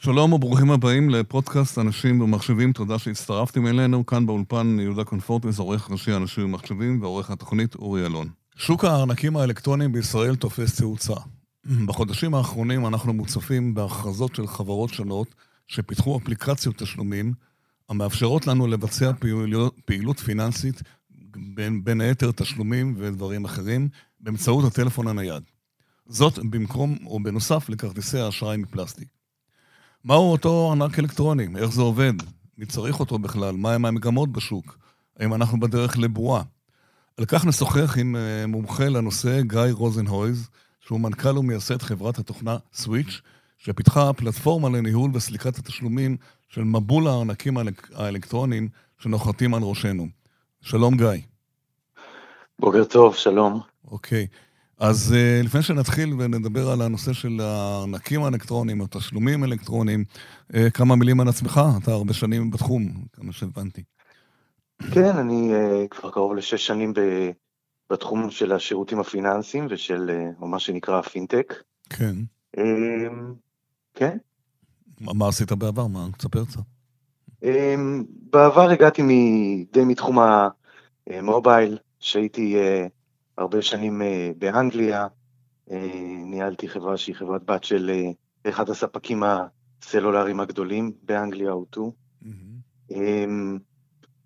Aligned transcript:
שלום 0.00 0.32
וברוכים 0.32 0.70
הבאים 0.70 1.10
לפודקאסט 1.10 1.78
אנשים 1.78 2.20
ומחשבים, 2.20 2.72
תודה 2.72 2.98
שהצטרפתם 2.98 3.66
אלינו. 3.66 4.06
כאן 4.06 4.26
באולפן 4.26 4.76
יהודה 4.80 5.04
קונפורטס, 5.04 5.58
עורך 5.58 5.90
ראשי 5.90 6.16
אנשים 6.16 6.44
ומחשבים, 6.44 7.02
ועורך 7.02 7.30
התוכנית 7.30 7.74
אורי 7.74 8.06
אלון. 8.06 8.28
שוק 8.56 8.84
הארנקים 8.84 9.36
האלקטרוניים 9.36 9.92
בישראל 9.92 10.36
תופס 10.36 10.76
תאוצה. 10.76 11.14
בחודשים 11.86 12.34
האחרונים 12.34 12.86
אנחנו 12.86 13.12
מוצפים 13.12 13.74
בהכרזות 13.74 14.34
של 14.34 14.46
חברות 14.46 14.90
שונות 14.90 15.34
שפיתחו 15.68 16.18
אפליקציות 16.18 16.76
תשלומים 16.76 17.32
המאפשרות 17.88 18.46
לנו 18.46 18.66
לבצע 18.66 19.12
פעילות, 19.18 19.74
פעילות 19.84 20.20
פיננסית, 20.20 20.82
בין, 21.54 21.84
בין 21.84 22.00
היתר 22.00 22.30
תשלומים 22.32 22.94
ודברים 22.98 23.44
אחרים, 23.44 23.88
באמצעות 24.20 24.64
הטלפון 24.64 25.08
הנייד. 25.08 25.42
זאת 26.06 26.38
במקום 26.38 26.96
או 27.06 27.22
בנוסף 27.22 27.68
לכרטיסי 27.68 28.18
האשראי 28.18 28.56
מפלסטיק. 28.56 29.17
מהו 30.04 30.32
אותו 30.32 30.72
ענק 30.72 30.98
אלקטרוני? 30.98 31.46
איך 31.56 31.72
זה 31.72 31.82
עובד? 31.82 32.12
מי 32.58 32.66
צריך 32.66 33.00
אותו 33.00 33.18
בכלל? 33.18 33.56
מהם 33.56 33.84
המגמות 33.84 34.32
בשוק? 34.32 34.78
האם 35.16 35.34
אנחנו 35.34 35.60
בדרך 35.60 35.98
לבועה? 35.98 36.42
על 37.16 37.24
כך 37.24 37.46
נשוחח 37.46 37.98
עם 37.98 38.16
אה, 38.16 38.46
מומחה 38.46 38.88
לנושא, 38.88 39.40
גיא 39.40 39.60
רוזנהויז, 39.72 40.48
שהוא 40.80 41.00
מנכ"ל 41.00 41.38
ומייסד 41.38 41.82
חברת 41.82 42.18
התוכנה 42.18 42.56
סוויץ', 42.72 43.20
שפיתחה 43.58 44.12
פלטפורמה 44.12 44.68
לניהול 44.68 45.10
וסליקת 45.14 45.58
התשלומים 45.58 46.16
של 46.48 46.64
מבול 46.64 47.08
הארנקים 47.08 47.56
האלקטרוניים 47.94 48.68
שנוחתים 48.98 49.54
על 49.54 49.62
ראשנו. 49.62 50.06
שלום 50.60 50.96
גיא. 50.96 51.22
בוקר 52.58 52.84
טוב, 52.84 53.14
שלום. 53.14 53.60
אוקיי. 53.90 54.26
אז 54.78 55.14
uh, 55.14 55.46
לפני 55.46 55.62
שנתחיל 55.62 56.14
ונדבר 56.18 56.70
על 56.70 56.82
הנושא 56.82 57.12
של 57.12 57.40
הארנקים 57.40 58.24
האלקטרוניים, 58.24 58.80
התשלומים 58.80 59.42
האלקטרוניים, 59.42 60.04
uh, 60.52 60.56
כמה 60.74 60.96
מילים 60.96 61.20
על 61.20 61.28
עצמך, 61.28 61.60
אתה 61.82 61.90
הרבה 61.90 62.12
שנים 62.12 62.50
בתחום, 62.50 62.92
כמה 63.12 63.32
שהבנתי. 63.32 63.82
כן, 64.92 65.16
אני 65.16 65.50
uh, 65.52 65.88
כבר 65.88 66.10
קרוב 66.10 66.34
לשש 66.34 66.66
שנים 66.66 66.92
בתחום 67.90 68.30
של 68.30 68.52
השירותים 68.52 69.00
הפיננסיים 69.00 69.66
ושל 69.70 70.10
מה 70.38 70.58
שנקרא 70.58 71.02
פינטק. 71.02 71.54
כן. 71.90 72.14
Uh, 72.56 72.60
כן. 73.94 74.16
מה, 75.00 75.12
מה 75.12 75.28
עשית 75.28 75.52
בעבר? 75.52 75.86
מה? 75.86 76.06
תספר 76.18 76.44
קצת. 76.44 76.60
Uh, 77.44 77.48
בעבר 78.30 78.70
הגעתי 78.70 79.02
די 79.72 79.84
מתחום 79.84 80.18
המובייל, 81.06 81.78
שהייתי... 82.00 82.56
הרבה 83.38 83.62
שנים 83.62 84.02
אה, 84.02 84.30
באנגליה, 84.38 85.06
אה, 85.70 85.86
ניהלתי 86.24 86.68
חברה 86.68 86.96
שהיא 86.96 87.14
חברת 87.14 87.44
בת 87.44 87.64
של 87.64 87.90
אה, 87.90 88.10
אחד 88.50 88.70
הספקים 88.70 89.22
הסלולריים 89.22 90.40
הגדולים 90.40 90.92
באנגליה, 91.02 91.50
אוטו. 91.50 91.92
Mm-hmm. 92.22 92.96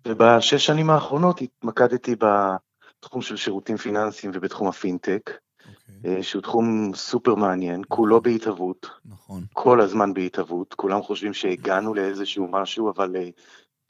ובשש 0.07 0.65
שנים 0.65 0.89
האחרונות 0.89 1.41
התמקדתי 1.41 2.15
בתחום 2.15 3.21
של 3.21 3.35
שירותים 3.35 3.77
פיננסיים 3.77 4.31
ובתחום 4.35 4.67
הפינטק, 4.67 5.29
okay. 5.29 5.67
אוקיי. 5.97 6.23
שהוא 6.23 6.41
תחום 6.41 6.91
סופר 6.95 7.35
מעניין, 7.35 7.79
נכון. 7.79 7.85
כולו 7.87 8.21
בהתהוות, 8.21 8.89
נכון. 9.05 9.43
כל 9.53 9.81
הזמן 9.81 10.13
בהתהוות, 10.13 10.73
כולם 10.73 11.01
חושבים 11.01 11.33
שהגענו 11.33 11.93
לאיזשהו 11.93 12.47
משהו, 12.47 12.89
אבל 12.89 13.15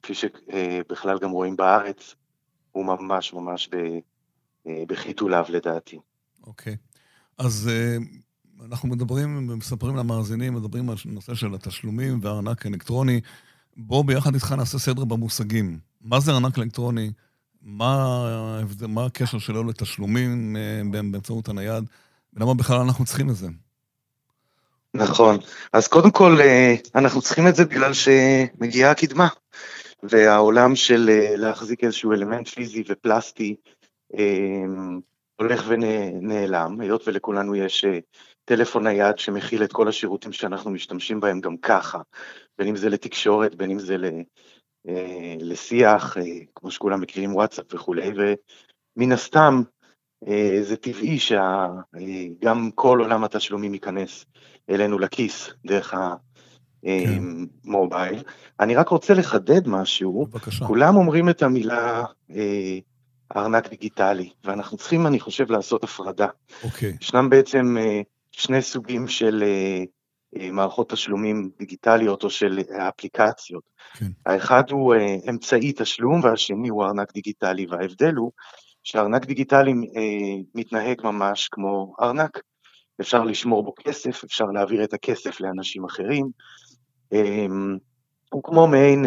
כפי 0.02 0.14
שבכלל 0.14 1.18
גם 1.18 1.30
רואים 1.30 1.56
בארץ, 1.56 2.14
הוא 2.72 2.84
ממש 2.84 3.32
ממש 3.32 3.70
אה, 3.74 3.98
בחיתוליו 4.66 5.44
לדעתי. 5.48 5.98
אוקיי. 6.46 6.76
אז 7.38 7.70
אה, 7.72 7.96
אנחנו 8.66 8.88
מדברים 8.88 9.48
ומספרים 9.50 9.96
למאזינים, 9.96 10.54
מדברים 10.54 10.90
על 10.90 10.96
נושא 11.04 11.34
של 11.34 11.54
התשלומים 11.54 12.18
והארנק 12.22 12.66
אלקטרוני. 12.66 13.20
בואו 13.76 14.04
ביחד 14.04 14.34
איתך 14.34 14.52
נעשה 14.52 14.78
סדר 14.78 15.04
במושגים. 15.04 15.78
מה 16.00 16.20
זה 16.20 16.32
ארנק 16.32 16.58
אלקטרוני? 16.58 17.10
מה, 17.62 18.26
מה 18.88 19.04
הקשר 19.04 19.38
שלו 19.38 19.64
לתשלומים 19.64 20.56
אה, 20.56 20.82
באמצעות 20.90 21.48
הנייד? 21.48 21.84
ולמה 22.32 22.54
בכלל 22.54 22.76
אנחנו 22.76 23.04
צריכים 23.04 23.30
את 23.30 23.36
זה? 23.36 23.48
נכון. 24.94 25.38
אז 25.72 25.88
קודם 25.88 26.10
כל, 26.10 26.38
אנחנו 26.94 27.22
צריכים 27.22 27.48
את 27.48 27.54
זה 27.56 27.64
בגלל 27.64 27.92
שמגיעה 27.92 28.90
הקדמה. 28.90 29.28
והעולם 30.02 30.76
של 30.76 31.10
להחזיק 31.36 31.84
איזשהו 31.84 32.12
אלמנט 32.12 32.48
פיזי 32.48 32.84
ופלסטי 32.88 33.56
הולך 35.36 35.64
ונעלם, 35.68 36.80
היות 36.80 37.08
ולכולנו 37.08 37.54
יש 37.54 37.84
אה, 37.84 37.98
טלפון 38.44 38.86
נייד 38.86 39.18
שמכיל 39.18 39.64
את 39.64 39.72
כל 39.72 39.88
השירותים 39.88 40.32
שאנחנו 40.32 40.70
משתמשים 40.70 41.20
בהם 41.20 41.40
גם 41.40 41.56
ככה, 41.56 41.98
בין 42.58 42.68
אם 42.68 42.76
זה 42.76 42.88
לתקשורת, 42.88 43.54
בין 43.54 43.70
אם 43.70 43.78
זה 43.78 43.96
אה, 44.88 45.34
לשיח, 45.40 46.16
אה, 46.18 46.22
כמו 46.54 46.70
שכולם 46.70 47.00
מכירים 47.00 47.34
וואטסאפ 47.34 47.74
וכולי, 47.74 48.12
ומן 48.96 49.12
הסתם 49.12 49.62
זה 50.62 50.76
טבעי 50.76 51.18
שגם 51.18 52.70
כל 52.74 53.00
עולם 53.00 53.24
התשלומים 53.24 53.74
ייכנס 53.74 54.24
אלינו 54.70 54.98
לכיס 54.98 55.50
דרך 55.66 55.94
המובייל. 56.84 58.22
כן. 58.22 58.30
אני 58.60 58.74
רק 58.74 58.88
רוצה 58.88 59.14
לחדד 59.14 59.68
משהו, 59.68 60.26
בבקשה. 60.26 60.64
כולם 60.64 60.96
אומרים 60.96 61.28
את 61.28 61.42
המילה 61.42 62.04
ארנק 63.36 63.68
דיגיטלי, 63.68 64.30
ואנחנו 64.44 64.76
צריכים, 64.76 65.06
אני 65.06 65.20
חושב, 65.20 65.50
לעשות 65.50 65.84
הפרדה. 65.84 66.28
אוקיי. 66.64 66.90
Okay. 66.90 66.96
ישנם 67.00 67.30
בעצם 67.30 67.76
אה, 67.80 68.00
שני 68.30 68.62
סוגים 68.62 69.08
של 69.08 69.44
אה, 69.46 69.84
אה, 70.36 70.50
מערכות 70.50 70.90
תשלומים 70.90 71.50
דיגיטליות 71.58 72.24
או 72.24 72.30
של 72.30 72.60
אפליקציות. 72.88 73.62
כן. 73.94 74.06
האחד 74.26 74.62
הוא 74.70 74.94
אמצעי 75.30 75.72
תשלום 75.76 76.20
והשני 76.24 76.68
הוא 76.68 76.84
ארנק 76.84 77.12
דיגיטלי, 77.12 77.66
וההבדל 77.66 78.14
הוא 78.14 78.32
שארנק 78.82 79.26
דיגיטלי 79.26 79.72
מתנהג 80.54 81.00
ממש 81.04 81.48
כמו 81.52 81.94
ארנק. 82.00 82.40
אפשר 83.00 83.24
לשמור 83.24 83.62
בו 83.62 83.74
כסף, 83.84 84.24
אפשר 84.24 84.44
להעביר 84.44 84.84
את 84.84 84.94
הכסף 84.94 85.40
לאנשים 85.40 85.84
אחרים. 85.84 86.30
הוא 88.30 88.42
כמו 88.42 88.66
מעין 88.66 89.04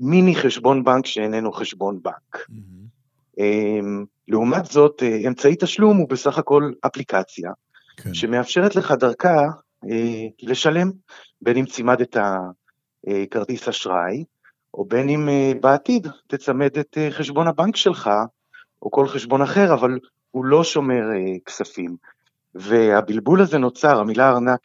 מיני 0.00 0.34
חשבון 0.34 0.84
בנק 0.84 1.06
שאיננו 1.06 1.52
חשבון 1.52 2.02
בנק. 2.02 2.36
Mm-hmm. 2.36 2.95
אמ, 3.38 4.04
לעומת 4.28 4.66
זאת, 4.66 5.02
אה, 5.02 5.20
אמצעי 5.26 5.56
תשלום 5.60 5.96
הוא 5.96 6.08
בסך 6.08 6.38
הכל 6.38 6.72
אפליקציה, 6.86 7.50
כן. 7.96 8.14
שמאפשרת 8.14 8.76
לך 8.76 8.92
דרכה 8.92 9.42
אה, 9.90 10.26
לשלם, 10.42 10.90
בין 11.42 11.56
אם 11.56 11.66
צימדת 11.66 12.16
אה, 12.16 13.24
כרטיס 13.30 13.68
אשראי, 13.68 14.24
או 14.74 14.84
בין 14.84 15.08
אם 15.08 15.28
בעתיד 15.60 16.06
תצמד 16.26 16.78
את 16.78 16.98
חשבון 17.10 17.46
הבנק 17.46 17.76
שלך, 17.76 18.10
או 18.82 18.90
כל 18.90 19.08
חשבון 19.08 19.42
אחר, 19.42 19.74
אבל 19.74 19.98
הוא 20.30 20.44
לא 20.44 20.64
שומר 20.64 21.02
כספים. 21.46 21.96
והבלבול 22.54 23.40
הזה 23.40 23.58
נוצר, 23.58 24.00
המילה 24.00 24.30
ארנק 24.30 24.60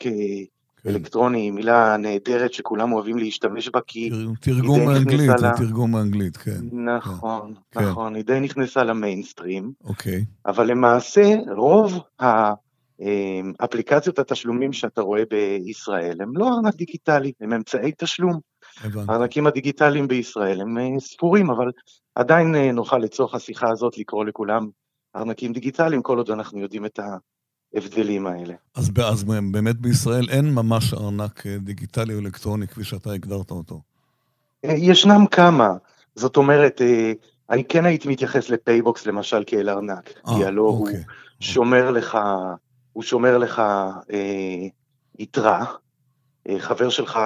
כן. 0.83 0.89
אלקטרוני 0.89 1.39
היא 1.39 1.51
מילה 1.51 1.97
נהדרת 1.97 2.53
שכולם 2.53 2.93
אוהבים 2.93 3.17
להשתמש 3.17 3.69
בה 3.69 3.79
כי... 3.87 4.09
תרגום 4.41 4.85
מאנגלית, 4.85 5.29
זה 5.37 5.47
לה... 5.47 5.53
תרגום 5.57 5.91
מאנגלית, 5.91 6.37
כן. 6.37 6.61
נכון, 6.71 7.53
כן. 7.71 7.79
נכון, 7.79 8.15
היא 8.15 8.23
די 8.23 8.39
נכנסה 8.39 8.83
למיינסטרים. 8.83 9.71
אוקיי. 9.83 10.25
אבל 10.45 10.67
למעשה 10.67 11.35
רוב 11.55 11.99
האפליקציות 13.59 14.19
התשלומים 14.19 14.73
שאתה 14.73 15.01
רואה 15.01 15.23
בישראל 15.29 16.21
הם 16.21 16.37
לא 16.37 16.47
ארנק 16.47 16.75
דיגיטלי, 16.75 17.31
הם 17.41 17.53
אמצעי 17.53 17.91
תשלום. 17.97 18.39
הארנקים 19.07 19.47
הדיגיטליים 19.47 20.07
בישראל 20.07 20.61
הם 20.61 20.77
אה, 20.77 20.99
ספורים, 20.99 21.49
אבל 21.49 21.71
עדיין 22.15 22.55
אה, 22.55 22.71
נוכל 22.71 22.97
לצורך 22.97 23.35
השיחה 23.35 23.69
הזאת 23.69 23.97
לקרוא 23.97 24.25
לכולם 24.25 24.67
ארנקים 25.15 25.53
דיגיטליים, 25.53 26.01
כל 26.01 26.17
עוד 26.17 26.31
אנחנו 26.31 26.59
יודעים 26.59 26.85
את 26.85 26.99
ה... 26.99 27.17
ההבדלים 27.75 28.27
האלה. 28.27 28.53
אז, 28.75 28.91
אז 28.97 29.23
באמת 29.51 29.75
בישראל 29.75 30.29
אין 30.29 30.53
ממש 30.53 30.93
ארנק 30.93 31.47
אה, 31.47 31.57
דיגיטלי 31.57 32.13
או 32.13 32.19
אלקטרוני 32.19 32.67
כפי 32.67 32.83
שאתה 32.83 33.11
הגדרת 33.11 33.51
אותו. 33.51 33.81
אה, 34.65 34.73
ישנם 34.77 35.25
כמה, 35.31 35.69
זאת 36.15 36.37
אומרת, 36.37 36.81
אה, 36.81 37.11
אני 37.49 37.63
כן 37.63 37.85
הייתי 37.85 38.07
מתייחס 38.07 38.49
ל 38.49 38.57
PayBox 38.57 39.05
למשל 39.05 39.43
כאל 39.47 39.69
ארנק, 39.69 40.09
אה, 40.25 40.29
כי 40.29 40.45
הלא 40.45 40.61
אוקיי. 40.61 40.95
הוא 40.95 41.03
שומר 41.39 41.91
לך, 41.91 42.17
הוא 42.93 43.03
שומר 43.03 43.37
לך 43.37 43.59
אה, 44.13 44.67
יתרה, 45.19 45.65
אה, 46.49 46.59
חבר 46.59 46.89
שלך 46.89 47.19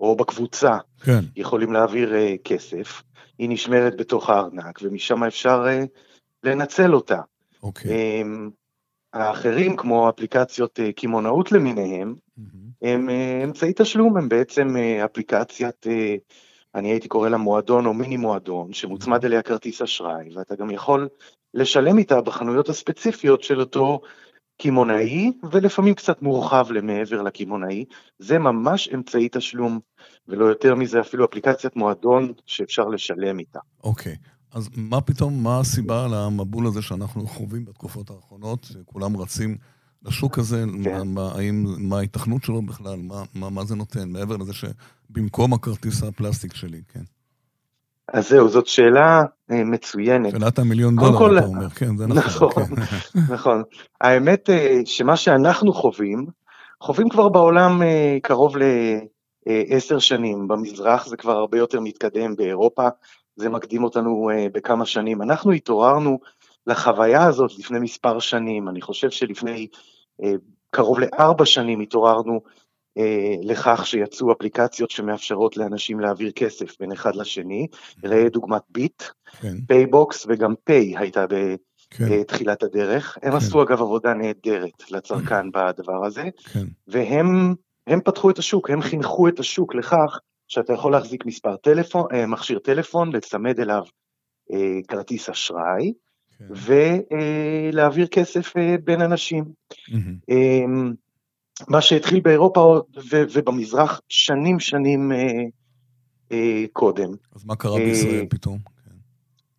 או 0.00 0.16
בקבוצה 0.16 0.76
כן. 1.02 1.20
יכולים 1.36 1.72
להעביר 1.72 2.14
אה, 2.14 2.34
כסף, 2.44 3.02
היא 3.38 3.48
נשמרת 3.48 3.96
בתוך 3.96 4.30
הארנק 4.30 4.78
ומשם 4.82 5.24
אפשר 5.24 5.64
אה, 5.68 5.84
לנצל 6.44 6.94
אותה. 6.94 7.20
אוקיי. 7.62 7.90
אה, 7.90 8.22
האחרים, 9.12 9.76
כמו 9.76 10.08
אפליקציות 10.08 10.80
אה, 10.80 10.92
קמעונאות 10.92 11.52
למיניהם. 11.52 12.14
הם 12.82 13.10
אה, 13.10 13.40
אמצעי 13.44 13.72
תשלום, 13.76 14.16
הם 14.16 14.28
בעצם 14.28 14.76
אה, 14.76 15.04
אפליקציית, 15.04 15.86
אני 16.74 16.90
הייתי 16.90 17.08
קורא 17.08 17.28
לה 17.28 17.36
מועדון 17.36 17.86
או 17.86 17.94
מיני 17.94 18.16
מועדון, 18.16 18.72
שמוצמד 18.72 19.24
אליה 19.24 19.42
כרטיס 19.42 19.82
אשראי, 19.82 20.36
ואתה 20.36 20.54
גם 20.54 20.70
יכול 20.70 21.08
לשלם 21.54 21.98
איתה 21.98 22.20
בחנויות 22.20 22.68
הספציפיות 22.68 23.42
של 23.42 23.60
אותו 23.60 24.00
קמעונאי, 24.62 25.32
ולפעמים 25.50 25.94
קצת 25.94 26.22
מורחב 26.22 26.66
למעבר 26.70 27.22
לקמעונאי. 27.22 27.84
זה 28.18 28.38
ממש 28.38 28.88
אמצעי 28.94 29.28
תשלום, 29.32 29.80
ולא 30.28 30.44
יותר 30.44 30.74
מזה, 30.74 31.00
אפילו 31.00 31.24
אפליקציית 31.24 31.76
מועדון 31.76 32.32
שאפשר 32.46 32.84
לשלם 32.84 33.38
איתה. 33.38 33.60
אוקיי. 33.84 34.12
Okay. 34.12 34.41
אז 34.54 34.68
מה 34.76 35.00
פתאום, 35.00 35.42
מה 35.42 35.60
הסיבה 35.60 36.06
למבול 36.10 36.66
הזה 36.66 36.82
שאנחנו 36.82 37.26
חווים 37.26 37.64
בתקופות 37.64 38.10
האחרונות, 38.10 38.64
שכולם 38.64 39.16
רצים 39.16 39.56
לשוק 40.04 40.38
הזה, 40.38 40.64
כן. 40.84 41.08
מה, 41.08 41.32
האם, 41.34 41.66
מה 41.78 41.96
ההיתכנות 41.96 42.44
שלו 42.44 42.62
בכלל, 42.62 42.96
מה, 42.96 43.22
מה, 43.34 43.50
מה 43.50 43.64
זה 43.64 43.74
נותן, 43.74 44.08
מעבר 44.08 44.36
לזה 44.36 44.52
שבמקום 44.52 45.52
הכרטיס 45.52 46.02
הפלסטיק 46.02 46.54
שלי, 46.54 46.80
כן. 46.92 47.02
אז 48.12 48.28
זהו, 48.28 48.48
זאת 48.48 48.66
שאלה 48.66 49.22
אה, 49.50 49.64
מצוינת. 49.64 50.30
שאלת 50.30 50.58
המיליון 50.58 50.96
דולר, 50.96 51.18
כל... 51.18 51.38
אתה 51.38 51.46
אומר, 51.46 51.68
כן, 51.68 51.96
זה 51.96 52.06
נכון. 52.06 52.48
נכון, 52.48 52.76
כן. 52.76 53.20
נכון. 53.34 53.62
האמת 54.00 54.50
אה, 54.50 54.80
שמה 54.84 55.16
שאנחנו 55.16 55.72
חווים, 55.72 56.26
חווים 56.80 57.08
כבר 57.08 57.28
בעולם 57.28 57.82
אה, 57.82 58.18
קרוב 58.22 58.54
לעשר 59.46 59.98
שנים, 59.98 60.48
במזרח 60.48 61.06
זה 61.06 61.16
כבר 61.16 61.32
הרבה 61.32 61.58
יותר 61.58 61.80
מתקדם, 61.80 62.36
באירופה 62.36 62.88
זה 63.36 63.48
מקדים 63.48 63.84
אותנו 63.84 64.30
בכמה 64.52 64.86
שנים. 64.86 65.22
אנחנו 65.22 65.52
התעוררנו 65.52 66.18
לחוויה 66.66 67.24
הזאת 67.24 67.58
לפני 67.58 67.78
מספר 67.78 68.18
שנים, 68.18 68.68
אני 68.68 68.80
חושב 68.80 69.10
שלפני 69.10 69.66
קרוב 70.70 70.98
לארבע 71.00 71.46
שנים 71.46 71.80
התעוררנו 71.80 72.40
אה, 72.98 73.34
לכך 73.42 73.86
שיצאו 73.86 74.32
אפליקציות 74.32 74.90
שמאפשרות 74.90 75.56
לאנשים 75.56 76.00
להעביר 76.00 76.30
כסף 76.30 76.80
בין 76.80 76.92
אחד 76.92 77.16
לשני, 77.16 77.66
ראה 78.04 78.28
דוגמת 78.28 78.62
ביט, 78.68 79.02
כן. 79.40 79.56
פייבוקס 79.66 80.26
וגם 80.28 80.54
פיי 80.64 80.96
הייתה 80.96 81.26
בתחילת 82.00 82.60
כן. 82.60 82.66
הדרך. 82.66 83.18
הם 83.22 83.30
כן. 83.30 83.36
עשו 83.36 83.62
אגב 83.62 83.80
עבודה 83.82 84.14
נהדרת 84.14 84.90
לצרכן 84.90 85.50
בדבר 85.50 86.06
הזה, 86.06 86.24
כן. 86.52 86.64
והם 86.88 87.54
הם 87.86 88.00
פתחו 88.00 88.30
את 88.30 88.38
השוק, 88.38 88.70
הם 88.70 88.82
חינכו 88.82 89.28
את 89.28 89.40
השוק 89.40 89.74
לכך 89.74 90.18
שאתה 90.52 90.72
יכול 90.72 90.92
להחזיק 90.92 91.26
מספר 91.26 91.56
טלפון, 91.56 92.06
אה, 92.12 92.26
מכשיר 92.26 92.58
טלפון, 92.58 93.12
לצמד 93.12 93.60
אליו 93.60 93.82
אה, 94.52 94.78
כרטיס 94.88 95.28
אשראי, 95.30 95.92
כן. 96.38 96.44
ולהעביר 97.72 98.06
כסף 98.06 98.52
בין 98.84 99.02
אנשים. 99.02 99.44
Mm-hmm. 99.70 100.32
מה 101.68 101.80
שהתחיל 101.80 102.20
באירופה 102.20 102.80
ובמזרח 103.32 104.00
שנים 104.08 104.60
שנים 104.60 105.12
אה, 105.12 105.44
אה, 106.32 106.64
קודם. 106.72 107.10
אז 107.34 107.44
מה 107.44 107.56
קרה 107.56 107.78
בישראל 107.78 108.20
אה, 108.20 108.26
פתאום? 108.30 108.58
כן. 108.58 108.90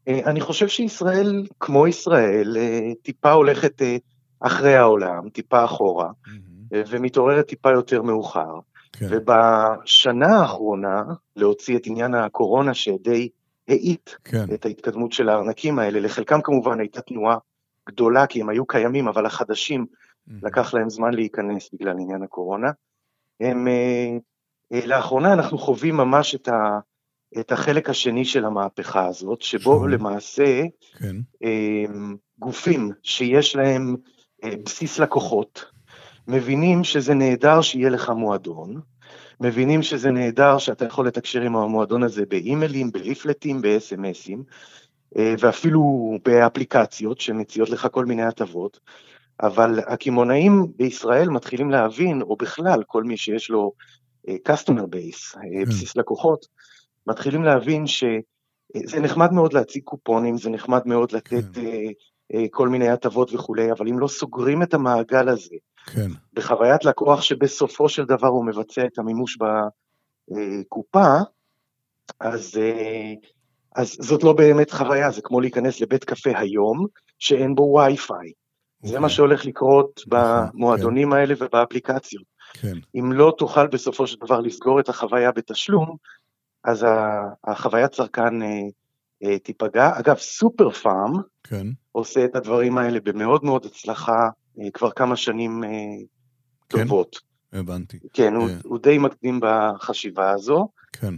אה, 0.07 0.29
אני 0.29 0.41
חושב 0.41 0.67
שישראל, 0.67 1.47
כמו 1.59 1.87
ישראל, 1.87 2.57
אה, 2.57 2.91
טיפה 3.03 3.31
הולכת 3.31 3.81
אה, 3.81 3.97
אחרי 4.39 4.75
העולם, 4.75 5.29
טיפה 5.29 5.65
אחורה, 5.65 6.09
mm-hmm. 6.09 6.75
אה, 6.75 6.81
ומתעוררת 6.89 7.47
טיפה 7.47 7.71
יותר 7.71 8.01
מאוחר. 8.01 8.59
כן. 8.93 9.07
ובשנה 9.09 10.39
האחרונה, 10.39 11.03
להוציא 11.35 11.77
את 11.77 11.81
עניין 11.85 12.15
הקורונה 12.15 12.73
שדי 12.73 13.29
האיט 13.67 14.09
כן. 14.23 14.45
את 14.53 14.65
ההתקדמות 14.65 15.11
של 15.11 15.29
הארנקים 15.29 15.79
האלה, 15.79 15.99
לחלקם 15.99 16.41
כמובן 16.41 16.79
הייתה 16.79 17.01
תנועה 17.01 17.37
גדולה, 17.89 18.27
כי 18.27 18.41
הם 18.41 18.49
היו 18.49 18.65
קיימים, 18.65 19.07
אבל 19.07 19.25
החדשים 19.25 19.85
לקח 20.27 20.73
להם 20.73 20.89
זמן 20.89 21.13
להיכנס 21.13 21.69
בגלל 21.73 21.99
עניין 21.99 22.23
הקורונה. 22.23 22.71
הם, 23.39 23.67
אה, 23.67 24.17
אה, 24.73 24.85
לאחרונה 24.85 25.33
אנחנו 25.33 25.57
חווים 25.57 25.97
ממש 25.97 26.35
את, 26.35 26.47
ה, 26.47 26.79
את 27.39 27.51
החלק 27.51 27.89
השני 27.89 28.25
של 28.25 28.45
המהפכה 28.45 29.07
הזאת, 29.07 29.41
שבו 29.41 29.79
שם. 29.79 29.87
למעשה 29.87 30.61
כן. 30.97 31.15
אה, 31.43 31.83
גופים 32.39 32.91
שיש 33.03 33.55
להם 33.55 33.95
בסיס 34.63 34.99
לקוחות, 34.99 35.65
מבינים 36.27 36.83
שזה 36.83 37.13
נהדר 37.13 37.61
שיהיה 37.61 37.89
לך 37.89 38.09
מועדון, 38.09 38.81
מבינים 39.41 39.83
שזה 39.83 40.11
נהדר 40.11 40.57
שאתה 40.57 40.85
יכול 40.85 41.07
לתקשר 41.07 41.41
עם 41.41 41.55
המועדון 41.55 42.03
הזה 42.03 42.25
באימיילים, 42.25 42.91
בליפלטים, 42.91 43.61
ב-SMSים, 43.61 44.37
ואפילו 45.15 46.13
באפליקציות 46.25 47.19
שמציעות 47.19 47.69
לך 47.69 47.87
כל 47.91 48.05
מיני 48.05 48.23
הטבות, 48.23 48.79
אבל 49.41 49.79
הקמעונאים 49.87 50.67
בישראל 50.75 51.29
מתחילים 51.29 51.71
להבין, 51.71 52.21
או 52.21 52.35
בכלל, 52.35 52.83
כל 52.87 53.03
מי 53.03 53.17
שיש 53.17 53.49
לו 53.49 53.71
אה, 54.27 54.35
customer 54.49 54.95
base, 54.95 55.37
אה, 55.37 55.41
כן. 55.41 55.65
בסיס 55.65 55.95
לקוחות, 55.95 56.45
מתחילים 57.07 57.43
להבין 57.43 57.87
שזה 57.87 58.99
נחמד 59.01 59.33
מאוד 59.33 59.53
להציג 59.53 59.83
קופונים, 59.83 60.37
זה 60.37 60.49
נחמד 60.49 60.87
מאוד 60.87 61.11
לתת 61.11 61.53
כן. 61.53 61.61
אה, 62.33 62.45
כל 62.51 62.69
מיני 62.69 62.89
הטבות 62.89 63.33
וכולי, 63.33 63.71
אבל 63.71 63.87
אם 63.87 63.99
לא 63.99 64.07
סוגרים 64.07 64.63
את 64.63 64.73
המעגל 64.73 65.29
הזה, 65.29 65.55
כן. 65.85 66.11
בחוויית 66.33 66.85
לקוח 66.85 67.21
שבסופו 67.21 67.89
של 67.89 68.05
דבר 68.05 68.27
הוא 68.27 68.45
מבצע 68.45 68.85
את 68.85 68.99
המימוש 68.99 69.37
בקופה, 70.29 71.17
אז, 72.19 72.59
אז 73.75 73.97
זאת 73.99 74.23
לא 74.23 74.33
באמת 74.33 74.71
חוויה, 74.71 75.11
זה 75.11 75.21
כמו 75.21 75.41
להיכנס 75.41 75.81
לבית 75.81 76.03
קפה 76.03 76.29
היום, 76.35 76.85
שאין 77.19 77.55
בו 77.55 77.61
וי-פיי. 77.63 78.31
זה 78.83 78.99
מה 78.99 79.09
שהולך 79.09 79.45
לקרות 79.45 80.01
נכון, 80.07 80.19
במועדונים 80.53 81.11
כן. 81.11 81.17
האלה 81.17 81.33
ובאפליקציות. 81.39 82.23
כן. 82.53 82.77
אם 82.95 83.11
לא 83.11 83.33
תוכל 83.37 83.67
בסופו 83.67 84.07
של 84.07 84.17
דבר 84.25 84.39
לסגור 84.39 84.79
את 84.79 84.89
החוויה 84.89 85.31
בתשלום, 85.31 85.95
אז 86.63 86.85
החוויית 87.43 87.91
צרכן 87.91 88.41
אה, 88.41 88.47
אה, 89.23 89.39
תיפגע. 89.39 89.99
אגב, 89.99 90.17
סופר 90.17 90.69
פארם 90.69 91.13
כן. 91.43 91.67
עושה 91.91 92.25
את 92.25 92.35
הדברים 92.35 92.77
האלה 92.77 92.99
במאוד 92.99 93.43
מאוד 93.43 93.65
הצלחה 93.65 94.11
אה, 94.13 94.29
כבר 94.73 94.91
כמה 94.91 95.15
שנים 95.15 95.63
כן? 96.69 96.83
טובות. 96.83 97.19
הבנתי. 97.53 97.99
כן, 98.13 98.35
הוא, 98.35 98.49
הוא 98.63 98.79
די 98.79 98.97
מקדים 98.97 99.39
בחשיבה 99.41 100.31
הזו. 100.31 100.67
כן. 100.93 101.13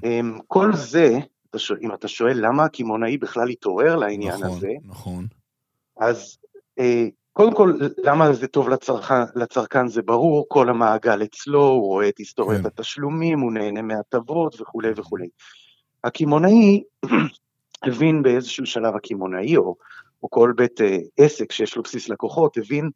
כל 0.48 0.76
זה, 0.76 1.20
אם 1.82 1.94
אתה 1.94 2.08
שואל 2.08 2.46
למה 2.46 2.64
הקמעונאי 2.64 3.18
בכלל 3.18 3.50
התעורר 3.50 3.96
לעניין 3.96 4.34
נכון, 4.34 4.58
הזה, 4.58 4.72
נכון. 4.84 5.28
אז 5.98 6.38
קודם 7.36 7.56
כל, 7.56 7.74
למה 8.04 8.34
זה 8.34 8.48
טוב 8.48 8.70
לצרכן, 8.70 9.22
לצרכן 9.36 9.88
זה 9.88 10.02
ברור, 10.02 10.46
כל 10.50 10.70
המעגל 10.70 11.24
אצלו, 11.24 11.68
הוא 11.68 11.88
רואה 11.88 12.10
את 12.10 12.18
היסטוריית 12.18 12.62
כן. 12.62 12.68
התשלומים, 12.68 13.40
הוא 13.40 13.52
נהנה 13.54 13.82
מהטבות 13.82 14.62
וכולי 14.62 14.90
וכולי. 14.96 15.28
הקמעונאי 16.04 16.84
הבין 17.88 18.24
באיזשהו 18.24 18.66
שלב 18.66 18.96
הקמעונאי, 18.96 19.58
או, 19.58 19.76
או 20.24 20.30
כל 20.30 20.54
בית 20.56 20.82
אה, 20.82 20.98
עסק 21.18 21.52
שיש 21.52 21.76
לו 21.76 21.84
בסיס 21.84 22.10
לקוחות, 22.10 22.58
הבין 22.58 22.90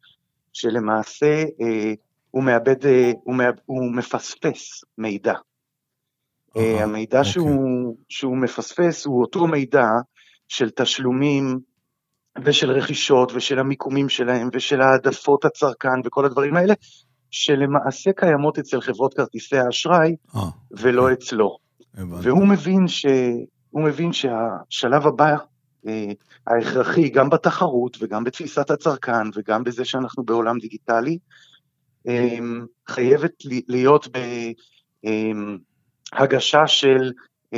שלמעשה 0.52 1.44
אה, 1.60 1.94
הוא 2.30 2.42
מאבד, 2.44 2.86
אה, 2.86 3.12
הוא, 3.24 3.34
מאב, 3.34 3.54
הוא 3.66 3.92
מפספס 3.92 4.84
מידע. 4.98 5.34
אה, 6.56 6.82
המידע 6.82 7.18
אוקיי. 7.18 7.32
שהוא, 7.32 7.96
שהוא 8.08 8.36
מפספס 8.36 9.06
הוא 9.06 9.20
אותו 9.20 9.46
מידע 9.46 9.86
של 10.48 10.70
תשלומים, 10.70 11.58
ושל 12.44 12.70
רכישות 12.70 13.32
ושל 13.34 13.58
המיקומים 13.58 14.08
שלהם 14.08 14.48
ושל 14.52 14.80
העדפות 14.80 15.44
הצרכן 15.44 16.00
וכל 16.04 16.24
הדברים 16.24 16.56
האלה, 16.56 16.74
שלמעשה 17.30 18.10
קיימות 18.16 18.58
אצל 18.58 18.80
חברות 18.80 19.14
כרטיסי 19.14 19.56
האשראי 19.56 20.16
אה, 20.36 20.40
ולא 20.70 21.08
okay. 21.08 21.12
אצלו. 21.12 21.56
הבנתי. 21.94 22.28
והוא 22.28 22.46
מבין, 22.46 22.88
ש... 22.88 23.06
מבין 23.74 24.12
שהשלב 24.12 25.06
הבא 25.06 25.24
אה, 25.24 25.36
ההכרחי 26.46 27.08
גם 27.08 27.30
בתחרות 27.30 27.96
וגם 28.00 28.24
בתפיסת 28.24 28.70
הצרכן 28.70 29.28
וגם 29.34 29.64
בזה 29.64 29.84
שאנחנו 29.84 30.24
בעולם 30.24 30.58
דיגיטלי, 30.58 31.18
אה, 32.08 32.38
חייבת 32.88 33.32
להיות 33.68 34.08
בהגשה 36.14 36.66
של 36.66 37.12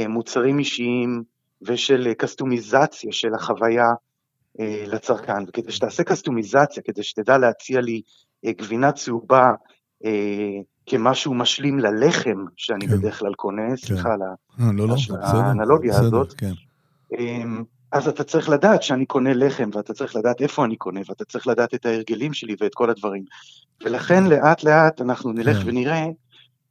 מוצרים 0.08 0.58
אישיים 0.58 1.22
ושל 1.62 2.12
קסטומיזציה 2.18 3.12
של 3.12 3.34
החוויה 3.34 3.86
אה, 4.60 4.84
לצרכן, 4.86 5.42
וכדי 5.48 5.72
שתעשה 5.72 6.04
קסטומיזציה, 6.04 6.82
כדי 6.82 7.02
שתדע 7.02 7.38
להציע 7.38 7.80
לי 7.80 8.02
אה, 8.44 8.52
גבינה 8.52 8.92
צהובה 8.92 9.50
אה, 10.04 10.60
כמשהו 10.86 11.34
משלים 11.34 11.78
ללחם 11.78 12.44
שאני 12.56 12.88
כן. 12.88 12.96
בדרך 12.96 13.18
כלל 13.18 13.34
קונה, 13.34 13.68
כן. 13.70 13.76
סליחה 13.76 14.08
על 14.12 14.22
אה, 14.22 14.72
לא, 14.72 14.88
לא, 14.88 14.94
האנלוגיה 15.22 15.92
בסדר, 15.92 16.06
הזאת, 16.06 16.32
כן. 16.32 16.52
אז 17.92 18.08
אתה 18.08 18.24
צריך 18.24 18.48
לדעת 18.48 18.82
שאני 18.82 19.06
קונה 19.06 19.34
לחם, 19.34 19.70
ואתה 19.72 19.94
צריך 19.94 20.16
לדעת 20.16 20.40
איפה 20.40 20.64
אני 20.64 20.76
קונה, 20.76 21.00
ואתה 21.08 21.24
צריך 21.24 21.46
לדעת 21.46 21.74
את 21.74 21.86
ההרגלים 21.86 22.34
שלי 22.34 22.56
ואת 22.60 22.74
כל 22.74 22.90
הדברים. 22.90 23.24
ולכן 23.84 24.24
לאט 24.24 24.64
לאט 24.64 25.00
אנחנו 25.00 25.32
נלך 25.32 25.56
כן. 25.56 25.68
ונראה 25.68 26.06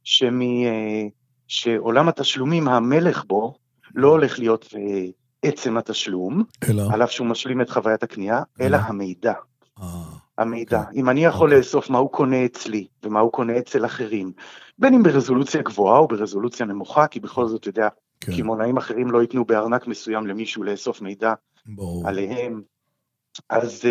שמי, 0.04 0.66
אה, 0.66 1.08
שעולם 1.48 2.08
התשלומים, 2.08 2.68
המלך 2.68 3.24
בו, 3.24 3.54
לא 3.94 4.08
הולך 4.08 4.38
להיות 4.38 4.74
אה, 4.76 5.06
עצם 5.42 5.76
התשלום, 5.76 6.44
אלא, 6.68 6.82
על 6.92 7.02
אף 7.02 7.10
שהוא 7.10 7.26
משלים 7.26 7.60
את 7.60 7.70
חוויית 7.70 8.02
הקנייה, 8.02 8.42
אלא, 8.60 8.66
אלא 8.66 8.76
המידע. 8.76 9.34
אה, 9.82 9.86
המידע. 10.38 10.78
Okay. 10.78 10.86
אוקיי. 10.86 11.00
אם 11.00 11.08
אני 11.08 11.24
יכול 11.24 11.48
okay. 11.48 11.52
אוקיי. 11.52 11.58
לאסוף 11.58 11.90
מה 11.90 11.98
הוא 11.98 12.10
קונה 12.10 12.44
אצלי 12.44 12.86
ומה 13.02 13.20
הוא 13.20 13.32
קונה 13.32 13.58
אצל 13.58 13.86
אחרים, 13.86 14.32
בין 14.78 14.94
אם 14.94 15.02
ברזולוציה 15.02 15.62
גבוהה 15.62 15.98
או 15.98 16.08
ברזולוציה 16.08 16.66
נמוכה, 16.66 17.06
כי 17.06 17.20
בכל 17.20 17.46
זאת, 17.46 17.60
אתה 17.60 17.68
יודע, 17.68 17.88
כן. 18.24 18.36
קמעונאים 18.36 18.76
אחרים 18.76 19.10
לא 19.10 19.22
ייתנו 19.22 19.44
בארנק 19.44 19.86
מסוים 19.86 20.26
למישהו 20.26 20.62
לאסוף 20.62 21.00
מידע 21.00 21.34
ברור. 21.66 22.08
עליהם. 22.08 22.62
אז 23.50 23.84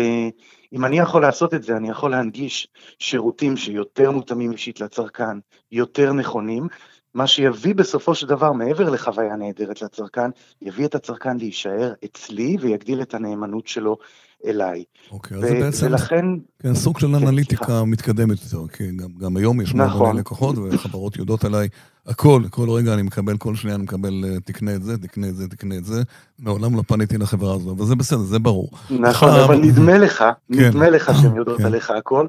אם 0.72 0.84
אני 0.84 0.98
יכול 0.98 1.22
לעשות 1.22 1.54
את 1.54 1.62
זה, 1.62 1.76
אני 1.76 1.90
יכול 1.90 2.10
להנגיש 2.10 2.68
שירותים 2.98 3.56
שיותר 3.56 4.10
מותאמים 4.10 4.52
אישית 4.52 4.80
לצרכן, 4.80 5.38
יותר 5.72 6.12
נכונים, 6.12 6.68
מה 7.14 7.26
שיביא 7.26 7.74
בסופו 7.74 8.14
של 8.14 8.26
דבר, 8.26 8.52
מעבר 8.52 8.90
לחוויה 8.90 9.36
נהדרת 9.36 9.82
לצרכן, 9.82 10.30
יביא 10.62 10.86
את 10.86 10.94
הצרכן 10.94 11.36
להישאר 11.36 11.92
אצלי 12.04 12.56
ויגדיל 12.60 13.02
את 13.02 13.14
הנאמנות 13.14 13.66
שלו 13.66 13.98
אליי. 14.46 14.84
אוקיי, 15.10 15.36
אז 15.36 15.42
זה 15.42 15.54
בעצם 15.54 15.86
ולכן... 15.86 16.24
כן, 16.62 16.74
סוג 16.74 16.98
של 16.98 17.06
כן, 17.06 17.14
אנליטיקה 17.14 17.64
סליחה. 17.64 17.84
מתקדמת 17.84 18.38
יותר, 18.44 18.68
כי 18.72 18.86
גם, 18.96 19.08
גם 19.20 19.36
היום 19.36 19.60
יש 19.60 19.74
נכון. 19.74 19.98
מועדוני 19.98 20.18
לקוחות 20.18 20.56
וחברות 20.58 21.16
יודעות 21.16 21.44
עליי 21.44 21.68
הכל, 22.06 22.42
כל 22.50 22.70
רגע 22.70 22.94
אני 22.94 23.02
מקבל, 23.02 23.36
כל 23.36 23.54
שנייה 23.54 23.74
אני 23.74 23.82
מקבל, 23.82 24.24
אה, 24.24 24.40
תקנה 24.44 24.74
את 24.74 24.82
זה, 24.82 24.98
תקנה 24.98 25.28
את 25.28 25.36
זה, 25.36 25.48
תקנה 25.48 25.76
את 25.76 25.84
זה. 25.84 26.02
מעולם 26.38 26.76
לא 26.76 26.82
פניתי 26.86 27.18
לחברה 27.18 27.54
הזו, 27.54 27.72
אבל 27.72 27.86
זה 27.86 27.94
בסדר, 27.94 28.18
זה 28.18 28.38
ברור. 28.38 28.70
נכון, 28.90 29.30
אבל 29.30 29.56
נדמה 29.56 29.98
לך, 29.98 30.18
כן. 30.18 30.34
נדמה 30.48 30.90
לך 30.90 31.12
שהן 31.22 31.36
יודעות 31.36 31.58
כן. 31.58 31.66
עליך 31.66 31.90
הכל. 31.90 32.26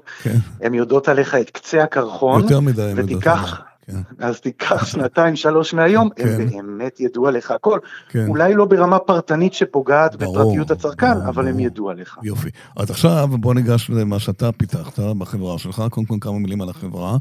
הן 0.62 0.74
יודעות 0.74 1.08
עליך 1.08 1.36
את 1.36 1.50
קצה 1.50 1.84
הקרחון. 1.84 2.42
יותר 2.42 2.60
מדי 2.60 2.82
הן 2.82 2.98
יודעות 2.98 3.28
עליך. 3.28 3.62
כן. 3.88 4.02
אז 4.20 4.42
תיקח 4.42 4.86
שנתיים, 4.86 5.36
שלוש 5.36 5.74
מהיום, 5.74 6.10
כן. 6.16 6.42
הם 6.54 6.78
באמת 6.78 7.00
ידעו 7.00 7.28
עליך 7.28 7.52
הכל. 7.52 7.80
כן. 8.10 8.28
אולי 8.28 8.54
לא 8.54 8.66
ברמה 8.66 9.00
פרטנית 9.00 9.54
שפוגעת 9.54 10.16
ברור, 10.16 10.38
בפרטיות 10.38 10.72
הצרכן, 10.72 11.14
ברור, 11.14 11.26
אבל 11.26 11.44
ברור. 11.44 11.48
הם 11.48 11.60
ידעו 11.60 11.90
עליך. 11.90 12.18
יופי. 12.24 12.50
אז 12.76 12.92
עכשיו 12.92 13.28
בוא 13.32 13.54
ניגש 13.54 13.90
למה 13.90 14.20
שאתה 14.20 14.52
פיתחת 14.52 15.00
בחברה 15.00 15.60
שלך, 15.60 15.84
קודם 15.90 16.06
כל 16.08 16.18
כמה 16.22 16.40
מילים 16.40 16.62
על 16.62 16.70
החברה, 16.70 17.18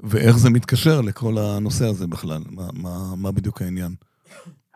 ואיך 0.00 0.38
זה 0.38 0.50
מתקשר 0.50 1.00
לכל 1.00 1.38
הנושא 1.38 1.86
הזה 1.86 2.06
בכלל, 2.06 2.40
מה, 2.50 2.66
מה, 2.74 2.98
מה 3.16 3.32
בדיוק 3.32 3.62
העניין? 3.62 3.94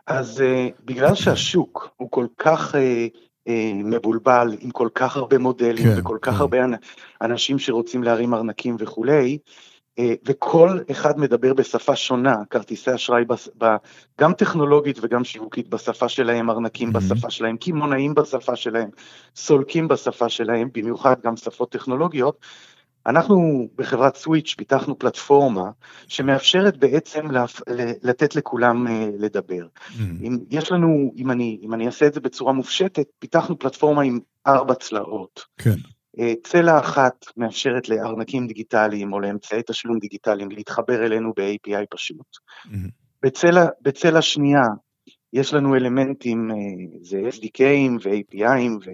אז 0.07 0.39
uh, 0.39 0.85
בגלל 0.85 1.15
שהשוק 1.15 1.89
הוא 1.97 2.11
כל 2.11 2.25
כך... 2.37 2.75
Uh, 2.75 2.77
מבולבל 3.83 4.55
עם 4.59 4.71
כל 4.71 4.87
כך 4.95 5.17
הרבה 5.17 5.37
מודלים 5.37 5.83
כן, 5.83 5.99
וכל 5.99 6.17
כך 6.21 6.33
כן. 6.33 6.37
הרבה 6.37 6.57
אנשים 7.21 7.59
שרוצים 7.59 8.03
להרים 8.03 8.33
ארנקים 8.33 8.75
וכולי, 8.79 9.37
וכל 9.99 10.79
אחד 10.91 11.19
מדבר 11.19 11.53
בשפה 11.53 11.95
שונה, 11.95 12.35
כרטיסי 12.49 12.95
אשראי, 12.95 13.23
גם 14.21 14.33
טכנולוגית 14.33 14.97
וגם 15.01 15.23
שיווקית 15.23 15.67
בשפה 15.67 16.09
שלהם, 16.09 16.49
ארנקים 16.49 16.89
mm-hmm. 16.89 17.13
בשפה 17.13 17.29
שלהם, 17.29 17.57
קמעונאים 17.57 18.13
בשפה 18.13 18.55
שלהם, 18.55 18.89
סולקים 19.35 19.87
בשפה 19.87 20.29
שלהם, 20.29 20.69
במיוחד 20.73 21.15
גם 21.23 21.37
שפות 21.37 21.71
טכנולוגיות. 21.71 22.37
אנחנו 23.05 23.67
בחברת 23.75 24.15
סוויץ' 24.15 24.55
פיתחנו 24.57 24.99
פלטפורמה 24.99 25.71
שמאפשרת 26.07 26.77
בעצם 26.77 27.27
לתת 28.03 28.35
לכולם 28.35 28.87
אה, 28.87 29.09
לדבר. 29.19 29.65
Mm-hmm. 29.65 29.99
אם 30.21 30.37
יש 30.49 30.71
לנו, 30.71 31.13
אם 31.17 31.31
אני, 31.31 31.59
אם 31.61 31.73
אני 31.73 31.85
אעשה 31.85 32.07
את 32.07 32.13
זה 32.13 32.19
בצורה 32.19 32.53
מופשטת, 32.53 33.05
פיתחנו 33.19 33.59
פלטפורמה 33.59 34.01
עם 34.01 34.19
ארבע 34.47 34.73
צלעות. 34.73 35.45
כן. 35.57 35.75
אה, 36.19 36.33
צלע 36.43 36.79
אחת 36.79 37.25
מאפשרת 37.37 37.89
לארנקים 37.89 38.47
דיגיטליים 38.47 39.13
או 39.13 39.19
לאמצעי 39.19 39.61
תשלום 39.67 39.99
דיגיטליים 39.99 40.51
להתחבר 40.51 41.05
אלינו 41.05 41.33
ב-API 41.37 41.85
פשוט. 41.89 42.37
Mm-hmm. 42.65 42.89
בצלע, 43.23 43.65
בצלע 43.81 44.21
שנייה 44.21 44.63
יש 45.33 45.53
לנו 45.53 45.75
אלמנטים, 45.75 46.51
אה, 46.51 46.55
זה 47.01 47.21
SDKים 47.29 47.91
ו-APIים 48.03 48.89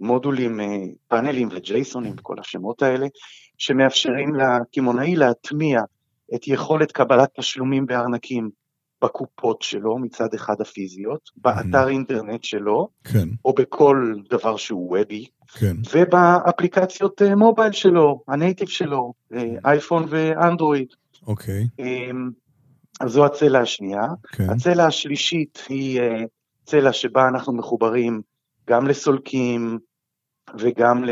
ומודולים, 0.00 0.60
אה, 0.60 0.66
פאנלים 1.08 1.48
וג'ייסונים 1.52 2.14
וכל 2.18 2.36
השמות 2.40 2.82
האלה, 2.82 3.06
שמאפשרים 3.58 4.34
לקמעונאי 4.34 5.16
להטמיע 5.16 5.80
את 6.34 6.48
יכולת 6.48 6.92
קבלת 6.92 7.28
תשלומים 7.38 7.86
בארנקים 7.86 8.50
בקופות 9.02 9.62
שלו, 9.62 9.98
מצד 9.98 10.34
אחד 10.34 10.60
הפיזיות, 10.60 11.30
באתר 11.36 11.88
אינטרנט 11.88 12.44
שלו, 12.44 12.88
כן. 13.04 13.28
או 13.44 13.52
בכל 13.52 14.14
דבר 14.30 14.56
שהוא 14.56 14.96
וובי, 14.98 15.26
כן. 15.58 15.76
ובאפליקציות 15.94 17.22
אה, 17.22 17.34
מובייל 17.34 17.72
שלו, 17.72 18.22
הנייטיב 18.28 18.68
שלו, 18.68 19.12
אה, 19.34 19.54
אייפון 19.64 20.06
ואנדרואיד. 20.08 20.88
אוקיי. 21.26 21.66
אמ, 21.78 22.30
אז 23.00 23.10
זו 23.10 23.26
הצלע 23.26 23.60
השנייה. 23.60 24.06
כן. 24.32 24.50
הצלע 24.50 24.86
השלישית 24.86 25.62
היא 25.68 26.00
אה, 26.00 26.22
צלע 26.64 26.92
שבה 26.92 27.28
אנחנו 27.28 27.52
מחוברים 27.52 28.22
גם 28.68 28.86
לסולקים 28.86 29.78
וגם 30.58 31.04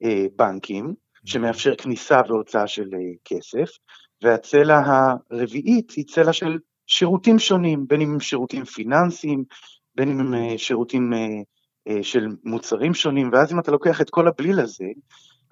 לבנקים, 0.00 0.94
שמאפשר 1.24 1.74
כניסה 1.74 2.20
והוצאה 2.28 2.66
של 2.66 2.88
כסף, 3.24 3.68
והצלע 4.22 4.80
הרביעית 5.30 5.90
היא 5.90 6.04
צלע 6.04 6.32
של 6.32 6.58
שירותים 6.86 7.38
שונים, 7.38 7.88
בין 7.88 8.00
אם 8.00 8.12
הם 8.12 8.20
שירותים 8.20 8.64
פיננסיים, 8.64 9.44
בין 9.94 10.08
אם 10.10 10.20
הם 10.20 10.34
אה, 10.34 10.58
שירותים 10.58 11.12
אה, 11.12 11.26
אה, 11.88 12.02
של 12.02 12.28
מוצרים 12.44 12.94
שונים, 12.94 13.30
ואז 13.32 13.52
אם 13.52 13.58
אתה 13.58 13.70
לוקח 13.70 14.00
את 14.00 14.10
כל 14.10 14.28
הבליל 14.28 14.60
הזה, 14.60 14.84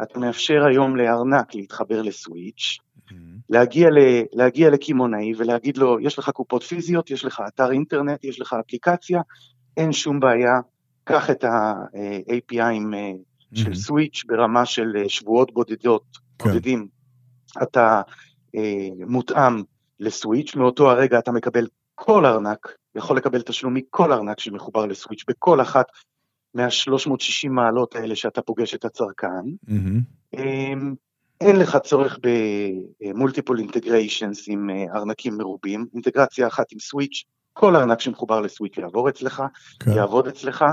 אתה 0.03 0.19
מאפשר 0.19 0.65
היום 0.65 0.97
לארנק 0.97 1.55
להתחבר 1.55 2.03
לסוויץ', 2.03 2.79
mm-hmm. 3.09 3.15
להגיע, 3.51 3.91
ל, 3.91 3.99
להגיע 4.33 4.71
לקמעונאי 4.71 5.33
ולהגיד 5.37 5.77
לו, 5.77 6.01
יש 6.01 6.19
לך 6.19 6.31
קופות 6.31 6.63
פיזיות, 6.63 7.11
יש 7.11 7.25
לך 7.25 7.43
אתר 7.49 7.71
אינטרנט, 7.73 8.25
יש 8.25 8.41
לך 8.41 8.57
אפליקציה, 8.61 9.21
אין 9.77 9.93
שום 9.93 10.21
בעיה, 10.21 10.61
קח 11.05 11.31
את 11.31 11.45
ה-APIים 11.45 12.93
mm-hmm. 12.93 13.59
של 13.59 13.75
סוויץ' 13.75 14.23
ברמה 14.27 14.67
של 14.67 15.05
שבועות 15.09 15.55
בודדות, 15.55 16.05
כן. 16.39 16.51
בודדים, 16.51 16.89
אתה 17.63 18.03
מותאם 19.07 19.63
לסוויץ', 20.01 20.57
מאותו 20.57 20.91
הרגע 20.91 21.19
אתה 21.19 21.33
מקבל 21.33 21.67
כל 21.95 22.27
ארנק, 22.27 22.77
יכול 22.95 23.17
לקבל 23.17 23.43
תשלום 23.43 23.75
מכל 23.75 24.13
ארנק 24.13 24.41
שמחובר 24.41 24.87
לסוויץ', 24.87 25.25
בכל 25.29 25.61
אחת 25.61 25.87
מה-360 26.55 27.49
מעלות 27.51 27.97
האלה 27.97 28.17
שאתה 28.17 28.43
פוגש 28.43 28.75
את 28.75 28.85
הצרכן. 28.85 29.45
Mm-hmm. 29.67 30.39
אין 31.41 31.57
לך 31.57 31.77
צורך 31.77 32.19
במולטיפול 33.03 33.59
אינטגריישנס 33.59 34.45
עם 34.49 34.71
אה, 34.71 34.85
ארנקים 34.95 35.39
מרובים, 35.39 35.87
אינטגרציה 35.95 36.47
אחת 36.47 36.67
עם 36.73 36.79
סוויץ', 36.79 37.25
כל 37.53 37.77
ארנק 37.77 38.01
שמחובר 38.01 38.41
לסוויץ' 38.41 38.77
יעבור 38.79 39.09
אצלך, 39.09 39.43
כן. 39.81 39.91
יעבוד 39.91 40.27
אצלך. 40.27 40.65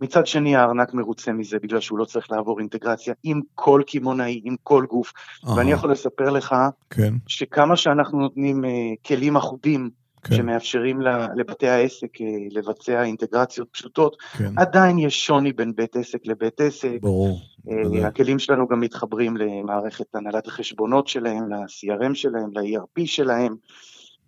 מצד 0.00 0.26
שני 0.26 0.56
הארנק 0.56 0.94
מרוצה 0.94 1.32
מזה 1.32 1.58
בגלל 1.62 1.80
שהוא 1.80 1.98
לא 1.98 2.04
צריך 2.04 2.30
לעבור 2.30 2.60
אינטגרציה 2.60 3.14
עם 3.22 3.40
כל 3.54 3.82
קמעונאי, 3.86 4.40
עם 4.44 4.56
כל 4.62 4.84
גוף. 4.88 5.12
Aha. 5.44 5.50
ואני 5.56 5.72
יכול 5.72 5.92
לספר 5.92 6.30
לך 6.30 6.54
כן. 6.90 7.14
שכמה 7.26 7.76
שאנחנו 7.76 8.20
נותנים 8.20 8.64
uh, 8.64 8.68
כלים 9.06 9.36
אחודים 9.36 9.90
כן. 10.22 10.36
שמאפשרים 10.36 11.00
לבתי 11.36 11.68
העסק 11.68 12.16
uh, 12.16 12.24
לבצע 12.50 13.02
אינטגרציות 13.02 13.68
פשוטות, 13.72 14.16
כן. 14.38 14.52
עדיין 14.56 14.98
יש 14.98 15.26
שוני 15.26 15.52
בין 15.52 15.72
בית 15.76 15.96
עסק 15.96 16.18
לבית 16.24 16.60
עסק. 16.60 16.98
ברור. 17.00 17.40
Uh, 17.66 18.06
הכלים 18.06 18.38
שלנו 18.38 18.68
גם 18.68 18.80
מתחברים 18.80 19.36
למערכת 19.36 20.14
הנהלת 20.14 20.46
החשבונות 20.46 21.08
שלהם, 21.08 21.52
ל-CRM 21.52 22.14
שלהם, 22.14 22.50
ל-ERP 22.54 23.06
שלהם. 23.06 23.54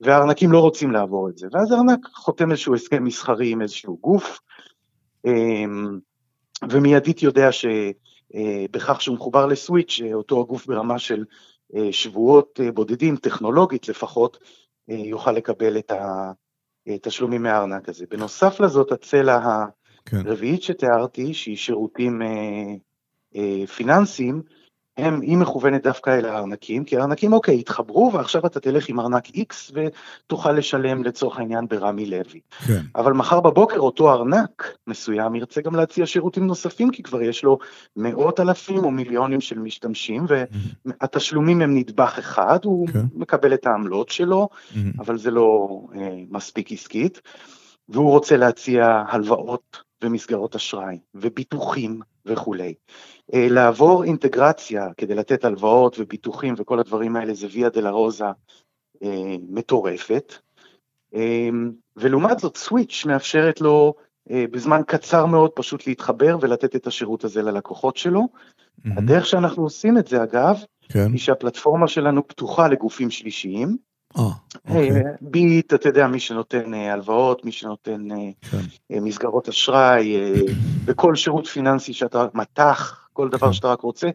והארנקים 0.01 0.53
לא 0.53 0.61
רוצים 0.61 0.91
לעבור 0.91 1.29
את 1.29 1.39
זה, 1.39 1.47
ואז 1.53 1.73
הארנק 1.73 1.99
חותם 2.15 2.51
איזשהו 2.51 2.75
הסכם 2.75 3.05
מסחרי 3.05 3.53
עם 3.53 3.63
איזשהו 3.63 3.99
גוף, 4.03 4.41
ומיידית 6.71 7.23
יודע 7.23 7.53
שבכך 7.53 8.95
אה, 8.95 9.01
שהוא 9.01 9.17
מחובר 9.17 9.47
לסוויץ', 9.47 10.01
אה, 10.05 10.15
אותו 10.15 10.41
הגוף 10.41 10.67
ברמה 10.67 10.99
של 10.99 11.25
אה, 11.77 11.89
שבועות 11.93 12.61
בודדים, 12.75 13.17
טכנולוגית 13.17 13.89
לפחות, 13.89 14.39
יוכל 14.89 15.33
לקבל 15.33 15.79
את 15.79 15.93
התשלומים 16.87 17.43
מהארנק 17.43 17.89
הזה. 17.89 18.05
בנוסף 18.11 18.61
לזאת, 18.61 18.93
הצלע 18.93 19.65
כן. 20.05 20.17
הרביעית 20.17 20.63
שתיארתי, 20.63 21.35
שהיא 21.35 21.57
שירותים 21.57 22.23
פיננסיים, 23.77 24.43
הם, 24.99 25.21
היא 25.21 25.37
מכוונת 25.37 25.83
דווקא 25.83 26.19
אל 26.19 26.27
הארנקים, 26.27 26.85
כי 26.85 26.97
הארנקים, 26.97 27.33
אוקיי, 27.33 27.59
התחברו, 27.59 28.11
ועכשיו 28.13 28.47
אתה 28.47 28.61
תלך 28.61 28.89
עם 28.89 29.01
ארנק 29.01 29.27
X 29.29 29.73
ותוכל 29.73 30.53
לשלם 30.53 31.05
לצורך 31.05 31.39
העניין 31.39 31.69
ברמי 31.69 32.07
לוי. 32.07 32.41
כן. 32.67 32.81
אבל 32.97 33.13
מחר 33.13 33.41
בבוקר 33.41 33.79
אותו 33.79 34.13
ארנק 34.13 34.77
מסוים 34.87 35.35
ירצה 35.35 35.61
גם 35.61 35.75
להציע 35.75 36.07
שירותים 36.07 36.47
נוספים, 36.47 36.91
כי 36.91 37.03
כבר 37.03 37.23
יש 37.23 37.45
לו 37.45 37.59
מאות 37.97 38.41
אלפים 38.41 38.85
או 38.85 38.91
מיליונים 38.91 39.41
של 39.41 39.59
משתמשים, 39.59 40.27
והתשלומים 40.29 41.61
הם 41.63 41.77
נדבך 41.77 42.19
אחד, 42.19 42.59
הוא 42.65 42.89
כן. 42.89 43.05
מקבל 43.15 43.55
את 43.55 43.67
העמלות 43.67 44.09
שלו, 44.09 44.49
אבל 44.99 45.19
זה 45.19 45.31
לא 45.31 45.69
אה, 45.95 46.19
מספיק 46.31 46.73
עסקית, 46.73 47.21
והוא 47.89 48.11
רוצה 48.11 48.37
להציע 48.37 49.03
הלוואות 49.09 49.89
ומסגרות 50.05 50.55
אשראי 50.55 50.99
וביטוחים 51.15 52.01
וכולי. 52.27 52.75
אה, 53.35 53.49
לעבור 53.51 54.05
אינטגרציה 54.05 54.87
כדי 54.97 55.15
לתת 55.15 55.45
הלוואות 55.45 55.97
וביטוחים 55.99 56.55
וכל 56.59 56.81
הדברים 56.81 57.17
האלה 57.17 57.35
זה 57.35 57.47
ויה 57.53 57.69
דה 57.69 57.91
רוזה 57.91 58.25
אה, 59.03 59.37
מטורפת. 59.49 60.35
אה, 61.15 61.49
ולעומת 61.97 62.39
זאת 62.39 62.57
סוויץ' 62.57 63.05
מאפשרת 63.07 63.61
לו 63.61 63.95
בזמן 64.51 64.81
קצר 64.87 65.27
מאוד 65.27 65.51
פשוט 65.51 65.87
להתחבר 65.87 66.37
ולתת 66.41 66.77
את 66.77 66.87
השירות 66.87 67.25
הזה 67.25 67.43
ללקוחות 67.43 67.97
שלו. 67.97 68.23
Mm-hmm. 68.23 68.91
הדרך 68.97 69.27
שאנחנו 69.27 69.63
עושים 69.63 69.99
את 69.99 70.07
זה 70.07 70.23
אגב, 70.23 70.57
כן. 70.89 71.13
היא 71.13 71.19
שהפלטפורמה 71.19 71.89
שלנו 71.89 72.29
פתוחה 72.29 72.69
לגופים 72.69 73.11
שלישיים, 73.11 73.77
אה. 74.17 74.23
אה, 74.23 74.31
ביט, 75.21 75.75
אתה 75.75 75.89
יודע, 75.89 76.07
מי 76.07 76.21
שנותן 76.21 76.75
אה, 76.75 76.93
הלוואות, 76.93 77.45
מי 77.45 77.53
שנותן 77.53 78.11
אה, 78.11 78.17
כן. 78.51 78.59
אה, 78.93 79.01
מסגרות 79.01 79.49
אשראי, 79.49 80.17
אה, 80.17 80.41
וכל 80.85 81.17
שירות 81.17 81.47
פיננסי 81.47 81.93
שאתה, 81.93 82.27
מט"ח, 82.35 83.09
כל 83.13 83.29
דבר 83.29 83.47
כן. 83.47 83.53
שאתה 83.53 83.69
רק 83.69 83.81
רוצה, 83.81 84.09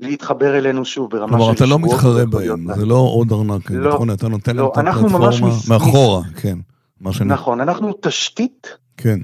להתחבר 0.00 0.58
אלינו 0.58 0.84
שוב 0.84 1.10
ברמה 1.10 1.32
של 1.32 1.36
כלומר, 1.36 1.52
אתה 1.52 1.66
לא 1.66 1.78
מתחרה 1.78 2.26
בהם, 2.26 2.74
זה 2.74 2.86
לא 2.86 2.94
עוד 2.94 3.32
ארנק 3.32 3.70
אלקטרוני, 3.70 4.12
אתה 4.12 4.28
נותן 4.28 4.56
להם 4.56 4.64
לא, 4.64 4.72
את 4.72 4.78
הפלטפורמה 4.78 5.30
מאחורה, 5.68 6.22
כן. 6.42 6.58
נכון, 7.26 7.60
אנחנו 7.60 7.92
תשתית 8.00 8.76
כן. 8.96 9.18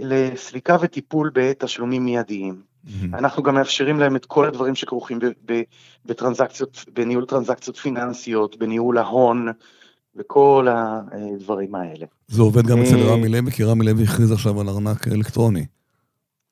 לסליקה 0.00 0.76
וטיפול 0.80 1.30
בתשלומים 1.34 2.04
מיידיים. 2.04 2.70
מהמם. 2.84 3.14
אנחנו 3.14 3.42
גם 3.42 3.54
מאפשרים 3.54 4.00
להם 4.00 4.16
את 4.16 4.26
כל 4.26 4.46
הדברים 4.46 4.74
שכרוכים 4.74 5.18
ב- 5.18 5.52
ב- 5.52 5.62
בטרנזקציות, 6.06 6.84
בניהול 6.94 7.26
טרנזקציות 7.26 7.76
פיננסיות, 7.76 8.58
בניהול 8.58 8.98
ההון, 8.98 9.48
וכל 10.16 10.66
הדברים 10.70 11.74
האלה. 11.74 12.06
זה 12.28 12.42
עובד 12.42 12.66
גם 12.66 12.82
אצל 12.82 12.96
אה, 12.96 13.12
רמי 13.12 13.28
לוי, 13.28 13.50
כי 13.50 13.64
רמי 13.64 13.86
לוי 13.86 14.04
הכריז 14.04 14.32
עכשיו 14.32 14.60
על 14.60 14.68
ארנק 14.68 15.08
אלקטרוני. 15.08 15.66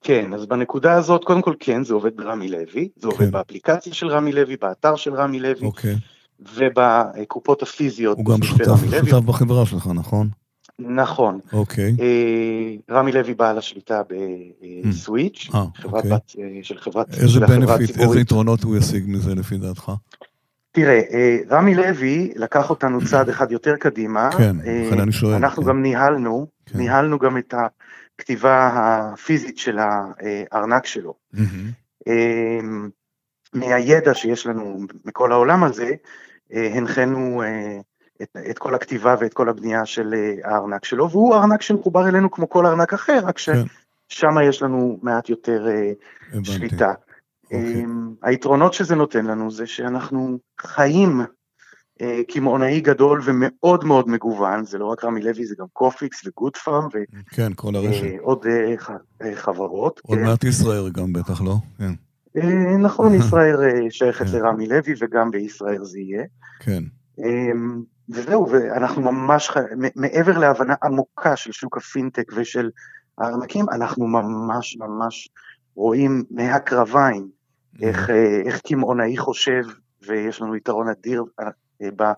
כן, 0.02 0.34
אז 0.34 0.46
בנקודה 0.46 0.92
הזאת, 0.92 1.24
קודם 1.24 1.42
כל 1.42 1.54
כן, 1.60 1.84
זה 1.84 1.94
עובד 1.94 2.16
ברמי 2.16 2.48
לוי, 2.48 2.88
זה 2.96 3.02
כן. 3.02 3.06
עובד 3.08 3.30
באפליקציה 3.32 3.94
של 3.94 4.08
רמי 4.08 4.32
לוי, 4.32 4.56
באתר 4.56 4.96
של 4.96 5.14
רמי 5.14 5.40
לוי, 5.40 5.66
אוקיי. 5.66 5.94
ובקופות 6.54 7.62
הפיזיות. 7.62 8.18
הוא 8.18 8.24
גם 8.24 8.42
שותף. 8.42 8.80
שותף 8.90 9.24
בחברה 9.24 9.66
שלך, 9.66 9.90
נכון? 9.94 10.28
נכון. 10.78 11.38
אוקיי. 11.52 11.96
אה, 12.00 12.96
רמי 12.96 13.12
לוי 13.12 13.34
בעל 13.34 13.58
השליטה 13.58 14.02
בסוויץ', 14.84 15.48
אה, 15.54 15.64
חברת 15.74 16.04
אוקיי. 16.04 16.10
בת 16.10 16.34
של 16.62 16.78
חברת 16.78 17.14
איזה 17.14 17.40
בנפיט, 17.40 17.98
איזה. 17.98 18.20
יתרונות 18.20 18.62
הוא 18.62 18.76
ישיג 18.76 19.04
מזה 19.06 19.34
לפי 19.34 19.56
דעתך? 19.56 19.92
תראה, 20.78 21.00
אה, 21.12 21.38
רמי 21.50 21.74
לוי 21.74 22.32
לקח 22.36 22.70
אותנו 22.70 23.04
צעד 23.04 23.28
אחד 23.34 23.52
יותר 23.52 23.76
קדימה. 23.76 24.30
כן, 24.38 24.56
אה, 24.66 24.86
לכן 24.86 25.00
אני 25.00 25.12
שואל, 25.12 25.34
אנחנו 25.34 25.62
כן. 25.62 25.68
גם 25.68 25.82
ניהלנו, 25.82 26.46
כן. 26.66 26.78
ניהלנו 26.78 27.18
גם 27.18 27.38
את 27.38 27.54
הכתיבה 28.18 28.70
הפיזית 28.72 29.58
של 29.58 29.78
הארנק 29.78 30.86
שלו. 30.86 31.14
אה, 32.08 32.58
מהידע 33.54 34.14
שיש 34.14 34.46
לנו 34.46 34.80
מכל 35.04 35.32
העולם 35.32 35.64
הזה, 35.64 35.90
הנחינו 36.50 37.42
את, 38.22 38.36
את 38.50 38.58
כל 38.58 38.74
הכתיבה 38.74 39.14
ואת 39.20 39.34
כל 39.34 39.48
הבנייה 39.48 39.86
של 39.86 40.14
הארנק 40.44 40.84
שלו, 40.84 41.10
והוא 41.10 41.34
ארנק 41.34 41.62
שמחובר 41.62 42.08
אלינו 42.08 42.30
כמו 42.30 42.48
כל 42.48 42.66
ארנק 42.66 42.94
אחר, 42.94 43.20
רק 43.24 43.38
כן. 43.38 43.52
ששם 44.08 44.34
יש 44.48 44.62
לנו 44.62 44.98
מעט 45.02 45.28
יותר 45.28 45.66
הבנתי. 46.32 46.50
שליטה. 46.50 46.92
אוקיי. 47.52 47.84
אמ, 47.84 48.14
היתרונות 48.22 48.74
שזה 48.74 48.94
נותן 48.94 49.26
לנו 49.26 49.50
זה 49.50 49.66
שאנחנו 49.66 50.38
חיים 50.60 51.20
אה, 52.00 52.20
קמעונאי 52.28 52.80
גדול 52.80 53.20
ומאוד 53.24 53.84
מאוד 53.84 54.08
מגוון, 54.08 54.64
זה 54.64 54.78
לא 54.78 54.86
רק 54.86 55.04
רמי 55.04 55.22
לוי, 55.22 55.46
זה 55.46 55.54
גם 55.58 55.66
קופיקס 55.72 56.26
וגוד 56.26 56.56
פארם 56.56 56.88
כן, 57.30 57.52
כל 57.56 57.76
הרשת. 57.76 58.02
ועוד 58.20 58.46
אה, 58.46 58.74
ח- 58.76 58.90
אה, 59.22 59.36
חברות. 59.36 60.00
עוד. 60.04 60.18
מעט 60.18 60.44
ישראל 60.44 60.90
גם 60.90 61.12
בטח, 61.12 61.40
לא? 61.42 61.54
כן. 61.78 61.92
נכון, 62.78 63.14
ישראל 63.20 63.56
שייכת 63.90 64.26
כן. 64.26 64.32
לרמי 64.38 64.66
לוי 64.66 64.94
וגם 65.00 65.30
בישראל 65.30 65.84
זה 65.84 65.98
יהיה. 66.00 66.24
כן. 66.60 66.82
אמ, 67.18 67.82
וזהו, 68.10 68.50
ואנחנו 68.50 69.02
ממש, 69.02 69.50
מעבר 69.96 70.38
להבנה 70.38 70.74
עמוקה 70.82 71.36
של 71.36 71.52
שוק 71.52 71.76
הפינטק 71.76 72.32
ושל 72.36 72.70
הארנקים, 73.18 73.66
אנחנו 73.72 74.06
ממש 74.06 74.76
ממש 74.80 75.28
רואים 75.74 76.24
מהקרביים 76.30 77.28
איך, 77.82 78.10
אה, 78.10 78.40
איך 78.44 78.60
קמעונאי 78.60 79.16
חושב, 79.16 79.62
ויש 80.08 80.40
לנו 80.40 80.56
יתרון 80.56 80.88
אדיר 80.88 81.24
אה, 81.40 81.46
ב- 81.96 82.12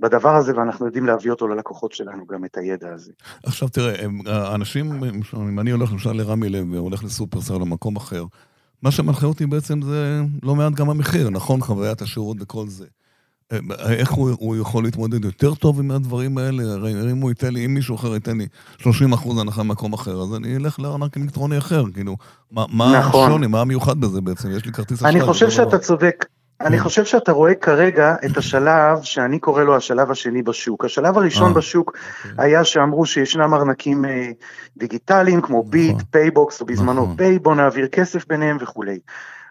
בדבר 0.00 0.36
הזה, 0.36 0.56
ואנחנו 0.56 0.86
יודעים 0.86 1.06
להביא 1.06 1.30
אותו 1.30 1.48
ללקוחות 1.48 1.92
שלנו, 1.92 2.26
גם 2.26 2.44
את 2.44 2.56
הידע 2.56 2.92
הזה. 2.94 3.12
עכשיו 3.42 3.68
תראה, 3.68 4.06
האנשים, 4.26 5.04
אם 5.34 5.60
אני 5.60 5.70
הולך 5.70 5.92
למשל 5.92 6.12
לרמי 6.12 6.48
לוי, 6.48 6.78
או 6.78 6.82
הולך 6.82 7.04
לסופרסל 7.04 7.54
או 7.54 7.66
מקום 7.66 7.96
אחר, 7.96 8.24
מה 8.82 8.90
שמנחה 8.90 9.26
אותי 9.26 9.46
בעצם 9.46 9.82
זה 9.82 10.20
לא 10.42 10.54
מעט 10.54 10.72
גם 10.72 10.90
המחיר, 10.90 11.30
נכון? 11.30 11.60
חוויית 11.60 12.02
השירות 12.02 12.36
וכל 12.40 12.68
זה. 12.68 12.86
אה, 13.52 13.58
איך 13.92 14.10
הוא, 14.10 14.30
הוא 14.38 14.56
יכול 14.56 14.84
להתמודד 14.84 15.24
יותר 15.24 15.54
טוב 15.54 15.80
עם 15.80 15.90
הדברים 15.90 16.38
האלה? 16.38 16.62
הרי 16.62 17.12
אם 17.12 17.20
הוא 17.20 17.30
ייתן 17.30 17.54
לי, 17.54 17.66
אם 17.66 17.74
מישהו 17.74 17.94
אחר 17.94 18.14
ייתן 18.14 18.38
לי 18.38 18.46
30 18.78 19.12
אחוז 19.12 19.38
הנחה 19.38 19.62
במקום 19.62 19.92
אחר, 19.92 20.22
אז 20.22 20.34
אני 20.34 20.56
אלך 20.56 20.80
לארנק 20.80 21.16
אלקטרוני 21.16 21.58
אחר, 21.58 21.84
כאילו, 21.94 22.16
מה, 22.50 22.64
מה 22.72 22.98
נכון. 22.98 23.28
השוני, 23.28 23.46
מה 23.46 23.60
המיוחד 23.60 24.00
בזה 24.00 24.20
בעצם? 24.20 24.50
יש 24.50 24.64
לי 24.66 24.72
כרטיס 24.72 25.02
אני 25.02 25.10
אשראי, 25.10 25.26
חושב 25.26 25.48
זה 25.50 25.62
אותו 25.62 25.70
שאתה 25.70 25.76
דבר. 25.76 25.86
צודק. 25.86 26.24
אני 26.60 26.76
כן. 26.76 26.82
חושב 26.82 27.04
שאתה 27.04 27.32
רואה 27.32 27.54
כרגע 27.54 28.14
את 28.24 28.36
השלב 28.36 29.02
שאני 29.02 29.38
קורא 29.38 29.62
לו 29.62 29.76
השלב 29.76 30.10
השני 30.10 30.42
בשוק. 30.42 30.84
השלב 30.84 31.18
הראשון 31.18 31.48
אה, 31.48 31.54
בשוק 31.54 31.96
אוקיי. 32.24 32.44
היה 32.44 32.64
שאמרו 32.64 33.06
שישנם 33.06 33.54
ארנקים 33.54 34.04
אה, 34.04 34.30
דיגיטליים 34.76 35.40
כמו 35.40 35.62
ביט, 35.62 35.90
נכון. 35.90 36.04
פייבוקס, 36.10 36.60
או 36.60 36.66
בזמנו 36.66 37.02
נכון. 37.02 37.16
פיי, 37.16 37.38
בוא 37.38 37.54
נעביר 37.54 37.86
כסף 37.86 38.28
ביניהם 38.28 38.56
וכולי. 38.60 38.98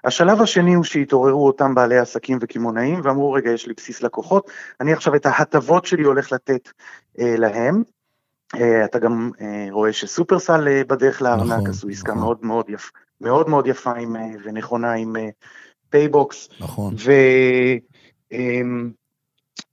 השלב 0.03 0.41
השני 0.41 0.73
הוא 0.73 0.83
שהתעוררו 0.83 1.47
אותם 1.47 1.75
בעלי 1.75 1.97
עסקים 1.97 2.37
וקמעונאים 2.41 3.01
ואמרו 3.03 3.31
רגע 3.31 3.51
יש 3.51 3.67
לי 3.67 3.73
בסיס 3.77 4.03
לקוחות, 4.03 4.49
אני 4.81 4.93
עכשיו 4.93 5.15
את 5.15 5.25
ההטבות 5.25 5.85
שלי 5.85 6.03
הולך 6.03 6.31
לתת 6.31 6.69
אה, 7.19 7.35
להם. 7.37 7.83
אה, 8.55 8.85
אתה 8.85 8.99
גם 8.99 9.31
אה, 9.41 9.67
רואה 9.71 9.93
שסופרסל 9.93 10.67
אה, 10.67 10.83
בדרך 10.87 11.21
לארנק 11.21 11.51
נכון, 11.51 11.69
עשו 11.69 11.89
עסקה 11.89 12.11
נכון. 12.11 12.23
מאוד 12.23 12.37
מאוד 12.41 12.69
יפ, 12.69 12.91
מאוד 13.21 13.49
מאוד 13.49 13.67
יפה 13.67 13.93
עם, 13.93 14.15
אה, 14.15 14.27
ונכונה 14.43 14.93
עם 14.93 15.15
אה, 15.15 15.29
פייבוקס. 15.89 16.49
נכון. 16.59 16.95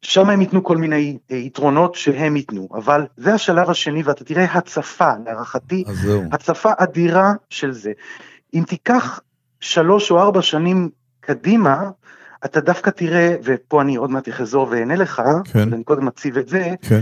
ושם 0.03 0.31
הם 0.31 0.41
ייתנו 0.41 0.65
כל 0.65 0.77
מיני 0.77 1.19
אה, 1.31 1.37
יתרונות 1.37 1.95
שהם 1.95 2.37
ייתנו, 2.37 2.69
אבל 2.73 3.07
זה 3.17 3.35
השלב 3.35 3.71
השני 3.71 4.03
ואתה 4.03 4.25
תראה 4.25 4.45
הצפה, 4.45 5.11
להערכתי. 5.25 5.85
הצפה 6.33 6.71
אדירה 6.79 7.33
של 7.51 7.73
זה. 7.73 7.93
אם 8.55 8.63
תיקח 8.67 9.21
שלוש 9.61 10.11
או 10.11 10.21
ארבע 10.21 10.43
שנים 10.43 10.91
קדימה, 11.21 11.91
אתה 12.45 12.61
דווקא 12.61 12.91
תראה, 12.91 13.37
ופה 13.45 13.83
אני 13.83 13.97
עוד 13.97 14.11
מעט 14.11 14.29
אחזור 14.29 14.69
ואענה 14.71 14.97
לך, 14.97 15.23
כן. 15.53 15.73
אני 15.73 15.85
קודם 15.85 16.07
מציב 16.07 16.39
את 16.39 16.49
זה, 16.49 16.75
כן, 16.83 17.01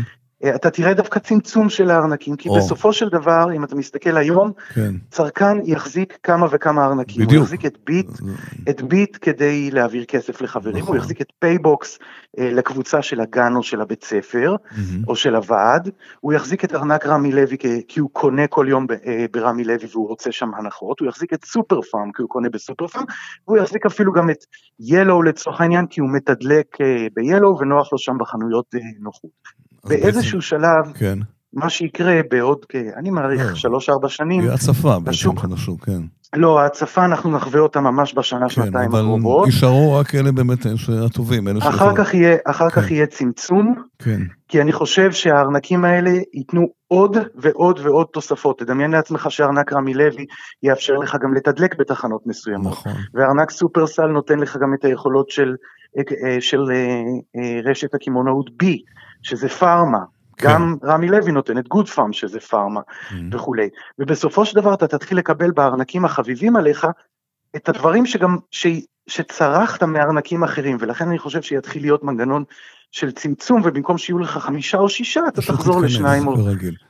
אתה 0.54 0.70
תראה 0.70 0.94
דווקא 0.94 1.18
צמצום 1.20 1.68
של 1.68 1.90
הארנקים, 1.90 2.36
כי 2.36 2.48
או. 2.48 2.56
בסופו 2.56 2.92
של 2.92 3.08
דבר, 3.08 3.46
אם 3.56 3.64
אתה 3.64 3.76
מסתכל 3.76 4.16
היום, 4.16 4.52
כן. 4.74 4.94
צרכן 5.10 5.56
יחזיק 5.64 6.18
כמה 6.22 6.46
וכמה 6.50 6.84
ארנקים, 6.86 7.22
הוא 7.22 7.26
בדיוק. 7.28 7.42
יחזיק 7.44 7.66
את 7.66 7.78
ביט, 7.86 8.08
אז- 8.08 8.20
את 8.70 8.82
ביט 8.82 9.18
כדי 9.20 9.70
להעביר 9.70 10.04
כסף 10.04 10.40
לחברים, 10.40 10.76
נכון. 10.76 10.88
הוא 10.88 10.96
יחזיק 10.96 11.20
את 11.20 11.32
פייבוקס 11.38 11.98
אה, 12.38 12.50
לקבוצה 12.52 13.02
של 13.02 13.20
הגן 13.20 13.56
או 13.56 13.62
של 13.62 13.80
הבית 13.80 14.04
ספר, 14.04 14.56
מהמם. 14.76 15.02
או 15.08 15.16
של 15.16 15.34
הוועד, 15.36 15.90
הוא 16.20 16.32
יחזיק 16.32 16.64
את 16.64 16.74
ארנק 16.74 17.06
רמי 17.06 17.32
לוי 17.32 17.56
כי, 17.88 18.00
הוא 18.00 18.10
קונה 18.12 18.46
כל 18.46 18.66
יום 18.68 18.86
ב, 18.86 18.92
אה, 18.92 19.26
ברמי 19.32 19.64
לוי 19.64 19.86
והוא 19.92 20.08
רוצה 20.08 20.32
שם 20.32 20.50
הנחות, 20.58 21.00
הוא 21.00 21.08
יחזיק 21.08 21.32
את 21.32 21.44
סופר 21.44 21.80
פארם 21.82 22.12
כי 22.12 22.22
הוא 22.22 22.28
קונה 22.28 22.48
בסופר 22.48 22.86
פארם, 22.86 23.04
והוא 23.48 23.58
יחזיק 23.58 23.86
אפילו 23.86 24.12
גם 24.12 24.30
את 24.30 24.44
Yellow 24.80 25.22
לצורך 25.22 25.60
העניין 25.60 25.86
כי 25.86 26.00
הוא 26.00 26.08
מתדלק 26.12 26.80
אה, 26.80 27.06
ב-Yellow 27.16 27.60
ונוח 27.60 27.92
לו 27.92 27.98
שם 27.98 28.18
בחנויות 28.18 28.66
אה, 28.74 28.80
נוחות. 29.00 29.65
באיזשהו 29.88 30.42
שלב, 30.42 30.60
בעצם- 30.86 30.98
כן. 30.98 31.18
מה 31.52 31.70
שיקרה 31.70 32.20
בעוד, 32.30 32.58
כ- 32.68 32.74
אני. 32.96 33.10
מעריך, 33.10 33.56
שלוש-ארבע 33.56 34.08
שנים, 34.08 34.40
יהיה 34.40 34.54
הצפה 34.54 34.98
בעצם 34.98 35.10
השוק- 35.10 35.40
של 35.42 35.52
השוק, 35.54 35.84
כן. 35.84 36.00
לא, 36.36 36.60
ההצפה 36.60 37.04
אנחנו 37.04 37.30
נחווה 37.30 37.60
אותה 37.60 37.80
ממש 37.80 38.14
בשנה, 38.16 38.40
כן, 38.40 38.48
שנתיים 38.48 38.90
אבל 38.90 38.98
הקרובות. 39.00 39.46
יישארו 39.46 39.94
רק 39.94 40.14
אלה 40.14 40.32
באמת 40.32 40.58
הטובים, 41.06 41.48
אלה 41.48 41.58
אחר 41.58 41.94
כך 41.96 42.14
יהיה, 42.14 42.36
אחר 42.46 42.70
כך 42.70 42.78
כן. 42.88 42.94
יהיה 42.94 43.06
צמצום, 43.06 43.74
כן, 43.98 44.20
כי 44.48 44.60
אני 44.62 44.72
חושב 44.72 45.12
שהארנקים 45.12 45.84
האלה 45.84 46.10
ייתנו 46.34 46.66
עוד 46.88 47.16
ועוד 47.34 47.80
ועוד 47.82 48.06
תוספות. 48.12 48.58
תדמיין 48.58 48.90
לעצמך 48.90 49.26
שארנק 49.30 49.72
רמי 49.72 49.94
לוי 49.94 50.26
יאפשר 50.62 50.94
לך 50.94 51.16
גם 51.22 51.34
לתדלק 51.34 51.78
בתחנות 51.78 52.20
מסוימות, 52.26 52.72
נכון. 52.72 52.92
וארנק 53.14 53.50
סופרסל 53.50 54.06
נותן 54.06 54.38
לך 54.38 54.56
גם 54.62 54.74
את 54.78 54.84
היכולות 54.84 55.30
של, 55.30 55.54
אה, 55.98 56.36
של 56.40 56.60
אה, 56.70 56.74
אה, 57.36 57.60
רשת 57.70 57.94
הקמעונאות 57.94 58.46
B, 58.62 58.66
שזה 59.26 59.48
פארמה. 59.48 59.98
כן. 60.36 60.48
גם 60.48 60.76
רמי 60.84 61.08
לוי 61.08 61.32
נותן 61.32 61.58
את 61.58 61.68
גוד 61.68 61.88
פארם 61.88 62.12
שזה 62.12 62.40
פארמה 62.40 62.80
Mhm. 63.10 63.14
וכולי. 63.32 63.68
ובסופו 63.98 64.46
של 64.46 64.56
דבר 64.60 64.74
אתה 64.74 64.86
תתחיל 64.86 65.18
לקבל 65.18 65.50
בארנקים 65.50 66.04
החביבים 66.04 66.56
עליך 66.56 66.86
את 67.56 67.68
הדברים 67.68 68.06
שגם, 68.06 68.36
ש, 68.50 68.66
שצרכת 69.06 69.82
מארנקים 69.82 70.44
אחרים, 70.44 70.76
ולכן 70.80 71.08
אני 71.08 71.18
חושב 71.18 71.42
שיתחיל 71.42 71.82
להיות 71.82 72.04
מנגנון 72.04 72.44
של 72.92 73.10
צמצום, 73.12 73.60
ובמקום 73.64 73.98
שיהיו 73.98 74.18
לך 74.18 74.30
חמישה 74.38 74.78
או 74.78 74.88
שישה, 74.88 75.20
אתה 75.28 75.42
תחזור 75.42 75.80
לשניים 75.80 76.26
או. 76.28 76.34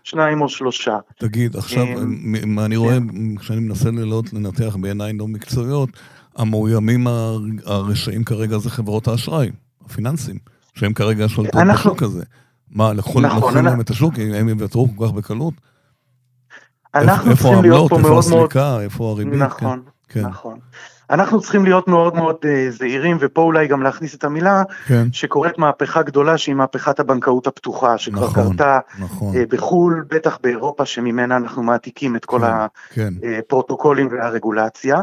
שניים 0.05 0.41
או 0.41 0.49
שלושה. 0.49 0.99
תגיד, 1.19 1.57
עכשיו, 1.57 1.83
אמ, 1.87 2.55
מה 2.55 2.65
אני 2.65 2.77
רואה, 2.77 2.99
כשאני 3.41 3.61
מנסה 3.61 3.91
ללאות, 3.91 4.33
לנתח 4.33 4.77
בעיניים 4.81 5.19
לא 5.19 5.29
מקצועיות, 5.29 5.89
המאוימים 6.37 7.07
הר- 7.07 7.39
הרשעים 7.67 8.25
כרגע 8.25 8.59
זה 8.59 8.71
חברות 8.71 9.09
האשראי, 9.09 9.51
הפיננסים, 9.85 10.39
שהם 10.77 10.93
כרגע 10.93 11.29
שולטות 11.29 11.61
אנחנו- 11.61 11.91
בשוק 11.91 12.03
הזה. 12.03 12.25
מה, 12.71 12.93
לקחו 12.93 13.21
נכון, 13.21 13.55
להם 13.55 13.67
אנחנו- 13.67 13.83
את 13.83 13.91
השוק, 13.91 14.15
הם 14.35 14.49
יוותרו 14.49 14.89
כל 14.97 15.07
כך 15.07 15.13
בקלות? 15.13 15.55
אנחנו 16.95 17.31
איפה 17.31 17.43
צריכים 17.43 17.63
להיות 17.63 17.91
פה 17.91 17.97
איפה 17.97 18.09
מאוד 18.09 18.25
מאוד... 18.31 18.43
הסליקה, 18.45 18.81
איפה 18.81 19.11
הריבית? 19.11 19.35
נכון, 19.41 19.83
כן. 20.09 20.21
נכון. 20.27 20.59
אנחנו 21.11 21.41
צריכים 21.41 21.65
להיות 21.65 21.89
מאוד 21.89 22.15
מאוד 22.15 22.37
uh, 22.43 22.71
זהירים, 22.71 23.17
ופה 23.21 23.43
אולי 23.43 23.67
גם 23.67 23.83
להכניס 23.83 24.15
את 24.15 24.25
המילה, 24.25 24.63
כן. 24.87 25.13
שקורית 25.13 25.59
מהפכה 25.59 26.03
גדולה 26.03 26.39
שהיא 26.39 26.55
מהפכת 26.55 27.01
הבנקאות 27.01 27.47
הפתוחה, 27.47 27.99
שכבר 27.99 28.27
נכון, 28.27 28.51
קרתה 28.51 28.79
נכון. 28.99 29.35
uh, 29.35 29.39
בחו"ל, 29.49 30.05
בטח 30.11 30.39
באירופה, 30.43 30.87
שממנה 30.87 31.37
אנחנו 31.37 31.63
מעתיקים 31.63 32.17
את 32.17 32.25
כל 32.25 32.41
כן, 32.41 33.15
כן. 33.21 33.29
הפרוטוקולים 33.39 34.09
והרגולציה. 34.13 34.97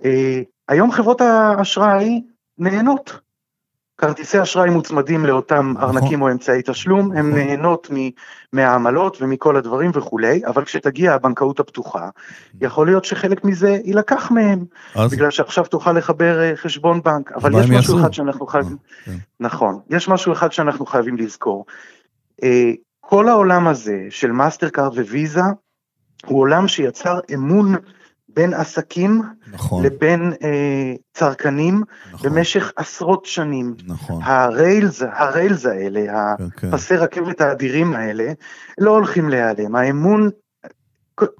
Uh, 0.00 0.04
היום 0.68 0.92
חברות 0.92 1.20
האשראי 1.20 2.22
נהנות. 2.58 3.27
כרטיסי 3.98 4.42
אשראי 4.42 4.70
מוצמדים 4.70 5.26
לאותם 5.26 5.72
נכון. 5.74 5.88
ארנקים 5.88 6.22
או 6.22 6.30
אמצעי 6.30 6.62
תשלום, 6.64 7.12
הן 7.12 7.26
נכון. 7.26 7.40
נהנות 7.40 7.90
מהעמלות 8.52 9.18
ומכל 9.20 9.56
הדברים 9.56 9.90
וכולי, 9.94 10.40
אבל 10.46 10.64
כשתגיע 10.64 11.14
הבנקאות 11.14 11.60
הפתוחה, 11.60 12.08
יכול 12.60 12.86
להיות 12.86 13.04
שחלק 13.04 13.44
מזה 13.44 13.78
יילקח 13.84 14.30
מהם, 14.30 14.64
אז, 14.94 15.12
בגלל 15.12 15.30
שעכשיו 15.30 15.64
תוכל 15.64 15.92
לחבר 15.92 16.40
אה, 16.40 16.56
חשבון 16.56 17.02
בנק, 17.02 17.32
אבל 17.32 17.50
יש 17.50 17.56
הם 17.56 17.62
משהו 17.62 17.74
יעשו? 17.74 18.00
אחד 18.00 18.12
שאנחנו 18.12 18.46
חייבים, 18.46 18.76
כן. 19.04 19.16
נכון, 19.40 19.80
יש 19.90 20.08
משהו 20.08 20.32
אחד 20.32 20.52
שאנחנו 20.52 20.86
חייבים 20.86 21.16
לזכור. 21.16 21.66
אה, 22.42 22.70
כל 23.00 23.28
העולם 23.28 23.68
הזה 23.68 24.06
של 24.10 24.32
מאסטר 24.32 24.68
קארד 24.68 24.98
וויזה, 24.98 25.42
הוא 26.26 26.40
עולם 26.40 26.68
שיצר 26.68 27.18
אמון 27.34 27.74
בין 28.38 28.54
עסקים 28.54 29.22
נכון, 29.52 29.84
לבין 29.84 30.32
אה, 30.42 30.94
צרכנים 31.14 31.82
נכון, 32.12 32.30
במשך 32.30 32.72
עשרות 32.76 33.24
שנים. 33.24 33.74
נכון, 33.86 34.22
הריילס, 34.22 35.02
הריילס 35.02 35.66
האלה, 35.66 36.34
כן, 36.38 36.44
כן, 36.56 36.68
הפסי 36.74 36.96
רכבת 36.96 37.40
האדירים 37.40 37.94
האלה, 37.94 38.32
לא 38.78 38.90
הולכים 38.90 39.28
להיעלם. 39.28 39.76
האמון, 39.76 40.30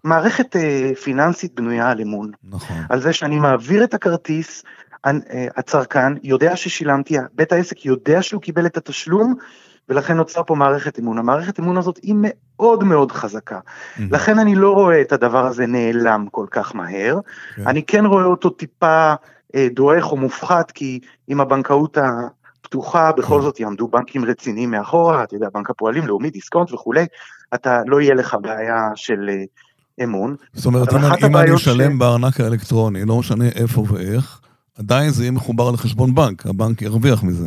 מערכת 0.04 0.56
אה, 0.56 0.90
פיננסית 1.02 1.54
בנויה 1.54 1.90
על 1.90 2.00
אמון. 2.00 2.30
נכון, 2.44 2.76
על 2.88 3.00
זה 3.00 3.12
שאני 3.12 3.38
מעביר 3.38 3.84
את 3.84 3.94
הכרטיס, 3.94 4.64
אה, 5.06 5.12
הצרכן 5.56 6.12
יודע 6.22 6.56
ששילמתי, 6.56 7.16
בית 7.34 7.52
העסק 7.52 7.86
יודע 7.86 8.22
שהוא 8.22 8.42
קיבל 8.42 8.66
את 8.66 8.76
התשלום, 8.76 9.34
ולכן 9.88 10.16
נוצר 10.16 10.42
פה 10.46 10.54
מערכת 10.54 10.98
אמון. 10.98 11.18
המערכת 11.18 11.60
אמון 11.60 11.76
הזאת 11.76 12.00
היא 12.02 12.14
מאוד 12.18 12.84
מאוד 12.84 13.12
חזקה. 13.12 13.58
מהמם. 13.98 14.14
לכן 14.14 14.38
אני 14.38 14.54
לא 14.54 14.70
רואה 14.72 15.00
את 15.00 15.12
הדבר 15.12 15.46
הזה 15.46 15.66
נעלם 15.66 16.26
כל 16.30 16.46
כך 16.50 16.74
מהר. 16.74 17.18
כן. 17.56 17.66
אני 17.66 17.82
כן 17.82 18.06
רואה 18.06 18.24
אותו 18.24 18.50
טיפה 18.50 19.14
אה, 19.54 19.68
דועך 19.74 20.12
או 20.12 20.16
מופחת, 20.16 20.70
כי 20.70 21.00
עם 21.28 21.40
הבנקאות 21.40 21.98
הפתוחה, 21.98 23.12
בכל 23.12 23.36
כן. 23.36 23.42
זאת 23.42 23.60
יעמדו 23.60 23.88
בנקים 23.88 24.24
רציניים 24.24 24.70
מאחורה, 24.70 25.22
אתה 25.22 25.36
יודע, 25.36 25.48
בנק 25.54 25.70
הפועלים, 25.70 26.06
לאומי, 26.06 26.30
דיסקונט 26.30 26.72
וכולי, 26.72 27.06
אתה, 27.54 27.80
לא 27.86 28.00
יהיה 28.00 28.14
לך 28.14 28.36
בעיה 28.42 28.88
של 28.94 29.28
אה, 29.28 29.44
אמון. 30.04 30.36
זאת 30.52 30.66
אומרת, 30.66 30.92
אם 30.92 30.98
אם 31.26 31.36
אני 31.36 31.54
אשלם 31.54 31.92
ש- 31.92 31.98
בארנק 31.98 32.40
האלקטרוני, 32.40 33.04
לא 33.04 33.18
משנה 33.18 33.44
איפה 33.54 33.84
ואיך, 33.88 34.40
עדיין 34.78 35.10
זה 35.10 35.22
יהיה 35.22 35.32
מחובר 35.32 35.70
לחשבון 35.70 36.14
בנק, 36.14 36.46
הבנק 36.46 36.82
ירוויח 36.82 37.22
מזה. 37.22 37.46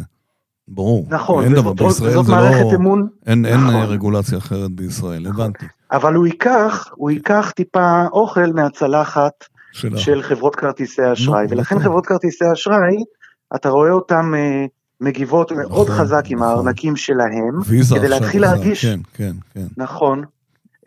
ברור. 0.74 1.06
נכון, 1.10 1.44
אין 1.44 1.54
דבר, 1.54 1.74
בישראל 1.74 2.24
זה 2.24 2.32
לא... 2.32 2.72
אמון, 2.76 3.08
אין, 3.28 3.46
אין 3.46 3.60
נכון. 3.60 3.76
אה, 3.76 3.86
רגולציה 3.86 4.38
אחרת 4.38 4.72
בישראל, 4.72 5.28
הבנתי. 5.28 5.66
אבל 5.92 6.14
הוא 6.14 6.26
ייקח, 6.28 6.88
הוא 6.96 7.12
ייקח 7.12 7.52
טיפה 7.56 8.06
אוכל 8.12 8.52
מהצלחת 8.54 9.32
של 9.72 9.96
ה- 9.96 9.98
של 9.98 10.22
חברות 10.22 10.56
כרטיסי 10.56 11.02
אשראי, 11.14 11.44
נו, 11.44 11.50
ולכן 11.52 11.76
נכון. 11.76 11.88
חברות 11.88 12.06
כרטיסי 12.06 12.46
אשראי, 12.54 13.04
אתה 13.56 13.70
רואה 13.70 13.92
אותן 13.92 14.32
אה, 14.36 14.66
מגיבות 15.02 15.52
מאוד 15.52 15.72
נכון, 15.72 15.98
חזק 15.98 16.24
עם 16.26 16.38
נכון. 16.38 16.50
הארנקים 16.50 16.96
שלהם, 16.96 17.62
כדי 17.96 18.10
להתחיל 18.10 18.42
להרגיש- 18.42 18.86
כן, 18.86 19.00
כן, 19.14 19.32
כן. 19.54 19.66
נכון, 19.78 20.24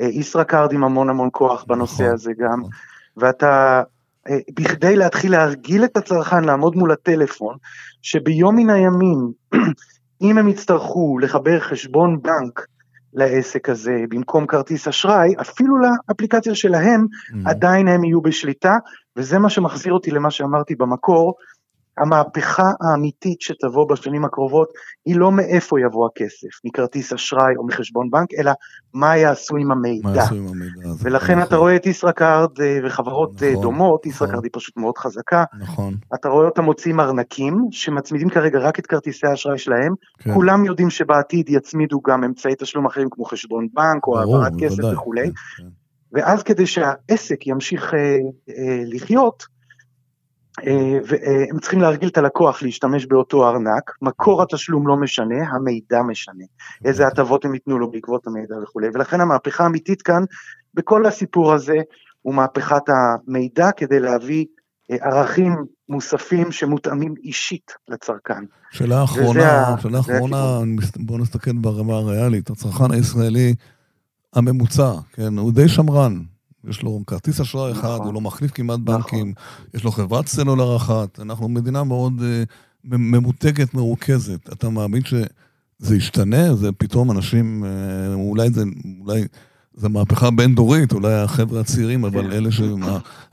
אה, 0.00 0.06
ישראכרט 0.06 0.72
עם 0.72 0.84
המון 0.84 1.10
המון 1.10 1.28
כוח 1.32 1.64
בנושא 1.68 2.02
נכון, 2.02 2.14
הזה 2.14 2.32
גם, 2.38 2.58
נכון. 2.60 2.70
ואתה, 3.16 3.82
בכדי 4.54 4.96
להתחיל 4.96 5.32
להרגיל 5.32 5.84
את 5.84 5.96
הצרכן 5.96 6.44
לעמוד 6.44 6.76
מול 6.76 6.92
הטלפון, 6.92 7.56
שביום 8.02 8.56
מן 8.56 8.70
הימים, 8.70 9.32
אם 10.22 10.38
הם 10.38 10.48
יצטרכו 10.48 11.18
לחבר 11.18 11.60
חשבון 11.60 12.22
בנק 12.22 12.66
לעסק 13.14 13.68
הזה 13.68 13.96
במקום 14.08 14.46
כרטיס 14.46 14.88
אשראי, 14.88 15.34
אפילו 15.40 15.76
לאפליקציה 15.78 16.54
שלהם, 16.54 17.06
Mhm. 17.10 17.36
עדיין 17.50 17.88
הם 17.88 18.04
יהיו 18.04 18.20
בשליטה, 18.20 18.76
וזה 19.16 19.38
מה 19.38 19.50
שמחזיר 19.50 19.92
אותי 19.92 20.10
למה 20.10 20.30
שאמרתי 20.30 20.74
במקור, 20.74 21.34
המהפכה 21.98 22.70
האמיתית 22.80 23.40
שתבוא 23.40 23.88
בשנים 23.88 24.24
הקרובות 24.24 24.68
היא 25.04 25.16
לא 25.16 25.32
מאיפה 25.32 25.80
יבוא 25.80 26.06
הכסף, 26.06 26.48
מכרטיס 26.64 27.12
אשראי 27.12 27.56
או 27.56 27.66
מחשבון 27.66 28.10
בנק, 28.10 28.28
אלא 28.38 28.52
מה 28.94 29.16
יעשו 29.16 29.56
עם 29.56 29.68
מה 29.68 29.74
המידע. 29.74 30.10
יעשו 30.14 30.34
עם 30.34 30.46
המידע? 30.48 30.88
ולכן 31.02 31.32
נכון, 31.32 31.48
אתה 31.48 31.56
רואה 31.56 31.76
את 31.76 31.86
ישראכרט 31.86 32.60
אה, 32.60 32.78
וחברות 32.84 33.42
אה, 33.42 33.50
נכון, 33.50 33.62
דומות, 33.62 34.06
נכון. 34.06 34.12
ישראכרט 34.12 34.44
היא 34.44 34.50
פשוט 34.52 34.76
מאוד 34.76 34.98
חזקה, 34.98 35.44
נכון, 35.58 35.94
אתה 36.14 36.28
רואה 36.28 36.46
אותם 36.46 36.64
מוציאים 36.64 37.00
ארנקים 37.00 37.56
שמצמידים 37.70 38.28
כרגע 38.28 38.58
רק 38.58 38.78
את 38.78 38.86
כרטיסי 38.86 39.26
האשראי 39.26 39.58
שלהם, 39.58 39.94
כן. 40.18 40.34
כולם 40.34 40.64
יודעים 40.64 40.90
שבעתיד 40.90 41.48
יצמידו 41.48 42.00
גם 42.00 42.24
אמצעי 42.24 42.54
תשלום 42.58 42.86
אחרים 42.86 43.08
כמו 43.10 43.24
חשבון 43.24 43.68
בנק 43.72 44.06
או 44.06 44.18
העברת 44.18 44.52
כסף 44.58 44.84
וכולי, 44.92 45.26
כן, 45.26 45.62
כן. 45.62 45.68
ואז 46.12 46.42
כדי 46.42 46.66
שהעסק 46.66 47.46
ימשיך 47.46 47.94
אה, 47.94 47.98
אה, 48.48 48.82
לחיות, 48.86 49.53
והם 51.06 51.58
צריכים 51.60 51.80
להרגיל 51.80 52.08
את 52.08 52.18
הלקוח 52.18 52.62
להשתמש 52.62 53.06
באותו 53.06 53.48
ארנק, 53.48 53.90
מקור 54.02 54.42
התשלום 54.42 54.88
לא 54.88 54.96
משנה, 54.96 55.50
המידע 55.50 56.02
משנה, 56.02 56.44
איזה 56.84 57.06
הטבות 57.06 57.44
הם 57.44 57.54
ייתנו 57.54 57.78
לו 57.78 57.90
בעקבות 57.90 58.26
המידע 58.26 58.54
וכולי, 58.62 58.88
ולכן 58.94 59.20
המהפכה 59.20 59.64
האמיתית 59.64 60.02
כאן, 60.02 60.22
בכל 60.74 61.06
הסיפור 61.06 61.52
הזה, 61.52 61.76
הוא 62.22 62.34
מהפכת 62.34 62.82
המידע 62.88 63.70
כדי 63.76 64.00
להביא 64.00 64.44
אה, 64.90 64.96
ערכים 65.00 65.64
מוספים 65.88 66.52
שמותאמים 66.52 67.14
אישית 67.22 67.72
לצרכן. 67.88 68.44
שאלה 68.70 69.04
אחרונה, 69.04 69.76
שאלה 69.82 70.00
אחרונה, 70.00 70.58
בואו 70.96 71.18
נסתכל 71.18 71.52
ברמה 71.52 71.94
הריאלית. 71.94 72.50
הצרכן 72.50 72.90
הישראלי 72.90 73.54
הממוצע, 74.34 74.92
כן, 75.12 75.38
הוא 75.38 75.52
די 75.52 75.68
שמרן. 75.68 76.20
יש 76.68 76.82
לו 76.82 77.00
כרטיס 77.06 77.40
אשראי 77.40 77.72
אחד, 77.72 77.88
נכון. 77.94 78.06
הוא 78.06 78.14
לא 78.14 78.20
מחליף 78.20 78.50
כמעט 78.50 78.78
נכון. 78.84 78.94
בנקים, 78.94 79.32
יש 79.74 79.84
לו 79.84 79.90
חברת 79.90 80.26
סלולר 80.26 80.76
אחת, 80.76 81.20
אנחנו 81.20 81.48
מדינה 81.48 81.84
מאוד 81.84 82.12
מ- 82.84 83.10
ממותגת, 83.10 83.74
מרוכזת. 83.74 84.52
אתה 84.52 84.68
מאמין 84.68 85.02
שזה 85.04 85.96
ישתנה? 85.96 86.54
זה 86.54 86.72
פתאום 86.72 87.10
אנשים, 87.10 87.64
אה, 87.64 88.14
אולי 88.14 88.50
זה, 88.50 88.62
אולי 89.00 89.24
זה 89.74 89.88
מהפכה 89.88 90.30
בין-דורית, 90.30 90.92
אולי 90.92 91.14
החבר'ה 91.14 91.60
הצעירים, 91.60 92.04
אבל 92.04 92.22
כן. 92.22 92.32
אלה 92.32 92.50
שהם, 92.52 92.82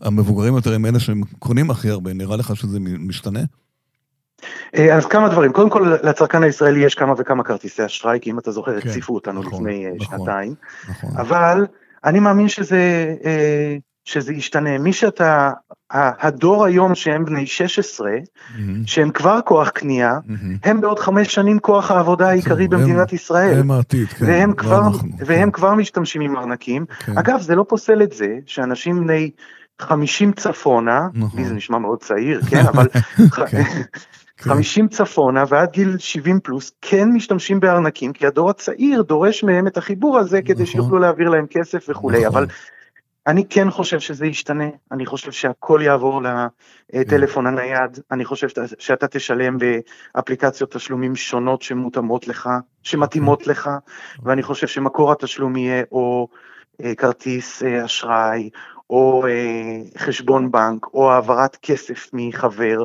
המבוגרים 0.01 0.55
יותר 0.55 0.73
הם 0.73 0.85
אלה 0.85 0.99
שהם 0.99 1.21
קונים 1.39 1.71
הכי 1.71 1.89
הרבה, 1.89 2.13
נראה 2.13 2.37
לך 2.37 2.55
שזה 2.55 2.79
משתנה? 2.79 3.39
אה, 4.75 4.97
אז 4.97 5.05
כמה 5.05 5.29
דברים, 5.29 5.53
קודם 5.53 5.69
כל 5.69 5.95
לצרכן 6.03 6.43
הישראלי 6.43 6.85
יש 6.85 6.95
כמה 6.95 7.13
וכמה 7.17 7.43
כרטיסי 7.43 7.85
אשראי, 7.85 8.19
כי 8.21 8.31
אם 8.31 8.39
אתה 8.39 8.51
זוכר 8.51 8.81
כן, 8.81 8.89
הציפו 8.89 9.15
אותנו 9.15 9.41
נכון, 9.41 9.53
לפני 9.53 9.85
נכון. 9.99 10.17
שנתיים, 10.17 10.55
נכון. 10.89 11.17
אבל 11.17 11.65
אני 12.05 12.19
מאמין 12.19 12.47
שזה, 12.47 12.79
אה, 13.25 13.75
שזה 14.05 14.33
ישתנה. 14.33 14.77
מי 14.77 14.93
שאתה, 14.93 15.51
הדור 15.93 16.65
היום 16.65 16.95
שהם 16.95 17.25
בני 17.25 17.45
16, 17.45 18.09
מהמם. 18.57 18.87
שהם 18.87 19.11
כבר 19.11 19.39
כוח 19.45 19.69
קנייה, 19.69 20.19
מהמם. 20.25 20.57
הם 20.63 20.81
בעוד 20.81 20.99
חמש 20.99 21.33
שנים 21.33 21.59
כוח 21.59 21.91
העבודה 21.91 22.29
העיקרי 22.29 22.63
הם- 22.63 22.69
במדינת 22.69 23.13
ישראל. 23.13 23.59
הם 23.59 23.71
העתיד, 23.71 24.07
כן. 24.07 24.25
והם 24.25 24.53
כבר, 24.53 24.77
אנחנו, 24.87 25.09
והם 25.25 25.45
כן, 25.45 25.51
כבר 25.51 25.73
משתמשים 25.73 26.21
עם 26.21 26.37
ארנקים. 26.37 26.85
כן. 26.99 27.17
אגב, 27.17 27.41
זה 27.41 27.55
לא 27.55 27.65
פוסל 27.69 28.01
את 28.03 28.11
זה 28.11 28.27
שאנשים 28.45 28.99
בני 29.03 29.31
50 29.81 30.31
צפונה, 30.31 31.07
נכון. 31.13 31.39
לי 31.39 31.45
זה 31.47 31.53
נשמע 31.53 31.77
מאוד 31.77 31.99
צעיר, 31.99 32.41
כן, 32.49 32.57
אבל 32.67 32.87
כן, 33.35 33.45
כן. 33.51 33.81
50 34.41 34.87
צפונה 34.87 35.43
ועד 35.49 35.71
גיל 35.71 35.97
70 35.97 36.39
פלוס 36.39 36.71
כן 36.81 37.09
משתמשים 37.13 37.59
בארנקים, 37.59 38.13
כי 38.13 38.27
הדור 38.27 38.49
הצעיר 38.49 39.01
דורש 39.01 39.43
מהם 39.43 39.67
את 39.67 39.77
החיבור 39.77 40.19
הזה 40.19 40.41
כדי 40.41 40.53
נכון. 40.53 40.65
שיוכלו 40.65 40.99
להעביר 40.99 41.29
להם 41.29 41.45
כסף 41.49 41.85
וכולי, 41.89 42.17
נכון. 42.25 42.27
אבל 42.27 42.45
אני 43.27 43.45
כן 43.49 43.71
חושב 43.71 43.99
שזה 43.99 44.25
ישתנה, 44.25 44.65
אני 44.91 45.05
חושב 45.05 45.31
שהכל 45.31 45.81
יעבור 45.83 46.21
לטלפון 46.93 47.47
הנייד, 47.47 47.99
אני 48.11 48.25
חושב 48.25 48.47
שאתה- 48.79 49.07
תשלם 49.07 49.57
באפליקציות 49.57 50.71
תשלומים 50.71 51.15
שונות 51.15 51.61
שמותאמות 51.61 52.27
לך, 52.27 52.49
שמתאימות 52.83 53.47
לך, 53.47 53.69
ואני 54.23 54.43
חושב 54.43 54.67
שמקור 54.67 55.11
התשלום 55.11 55.55
יהיה 55.55 55.83
או 55.91 56.27
אה, 56.83 56.95
כרטיס 56.95 57.63
אה, 57.63 57.85
אשראי, 57.85 58.49
או 58.89 59.27
אה, 59.27 59.31
חשבון 59.97 60.51
בנק, 60.51 60.85
או 60.93 61.11
העברת 61.11 61.57
כסף 61.61 62.09
מחבר. 62.13 62.83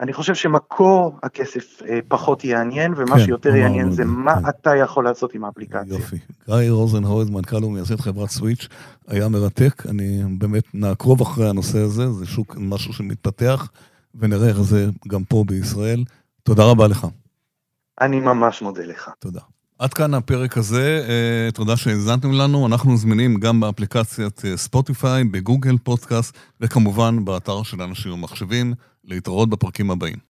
אני 0.00 0.12
חושב 0.12 0.34
שמקור 0.34 1.18
הכסף 1.22 1.82
אה, 1.88 1.98
פחות 2.08 2.44
יעניין, 2.44 2.94
ומה 2.96 3.16
כן, 3.16 3.24
שיותר 3.24 3.56
יעניין 3.56 3.90
זה 3.90 4.04
מה 4.04 4.34
כן. 4.34 4.48
אתה 4.48 4.76
יכול 4.76 5.04
לעשות 5.04 5.34
עם 5.34 5.44
האפליקציה. 5.44 5.98
יופי. 5.98 6.16
גיא 6.46 6.70
רוזנהויז, 6.70 7.30
מנכ"ל 7.30 7.64
ומייסד 7.64 8.00
חברת 8.00 8.30
סוויץ', 8.30 8.68
היה 9.08 9.28
מרתק. 9.28 9.86
אני 9.88 10.22
באמת 10.38 10.64
נעקוב 10.74 11.20
אחרי 11.20 11.48
הנושא 11.48 11.78
הזה, 11.78 12.12
זה 12.12 12.26
שוק, 12.26 12.56
משהו 12.58 12.92
שמתפתח, 12.92 13.68
ונראה 14.14 14.48
איך 14.48 14.60
זה 14.60 14.86
גם 15.08 15.24
פה 15.24 15.44
בישראל. 15.46 16.04
תודה 16.42 16.64
רבה 16.64 16.88
לך. 16.88 17.06
אני 18.00 18.20
ממש 18.20 18.62
מודה 18.62 18.84
לך. 18.84 19.10
תודה. 19.18 19.40
עד 19.78 19.94
כאן 19.94 20.14
הפרק 20.14 20.58
הזה, 20.58 21.06
אה, 21.08 21.50
תודה 21.52 21.76
שהאזנתם 21.76 22.32
לנו, 22.32 22.66
אנחנו 22.66 22.96
זמינים 22.96 23.40
גם 23.40 23.60
באפליקציית 23.60 24.44
אה, 24.44 24.56
ספוטיפיי, 24.56 25.24
בגוגל 25.24 25.78
פודקאסט, 25.78 26.36
וכמובן 26.60 27.24
באתר 27.24 27.62
של 27.62 27.82
אנשים 27.82 28.12
ומחשבים, 28.12 28.74
להתראות 29.08 29.50
בפרקים 29.50 29.90
הבאים. 29.90 30.28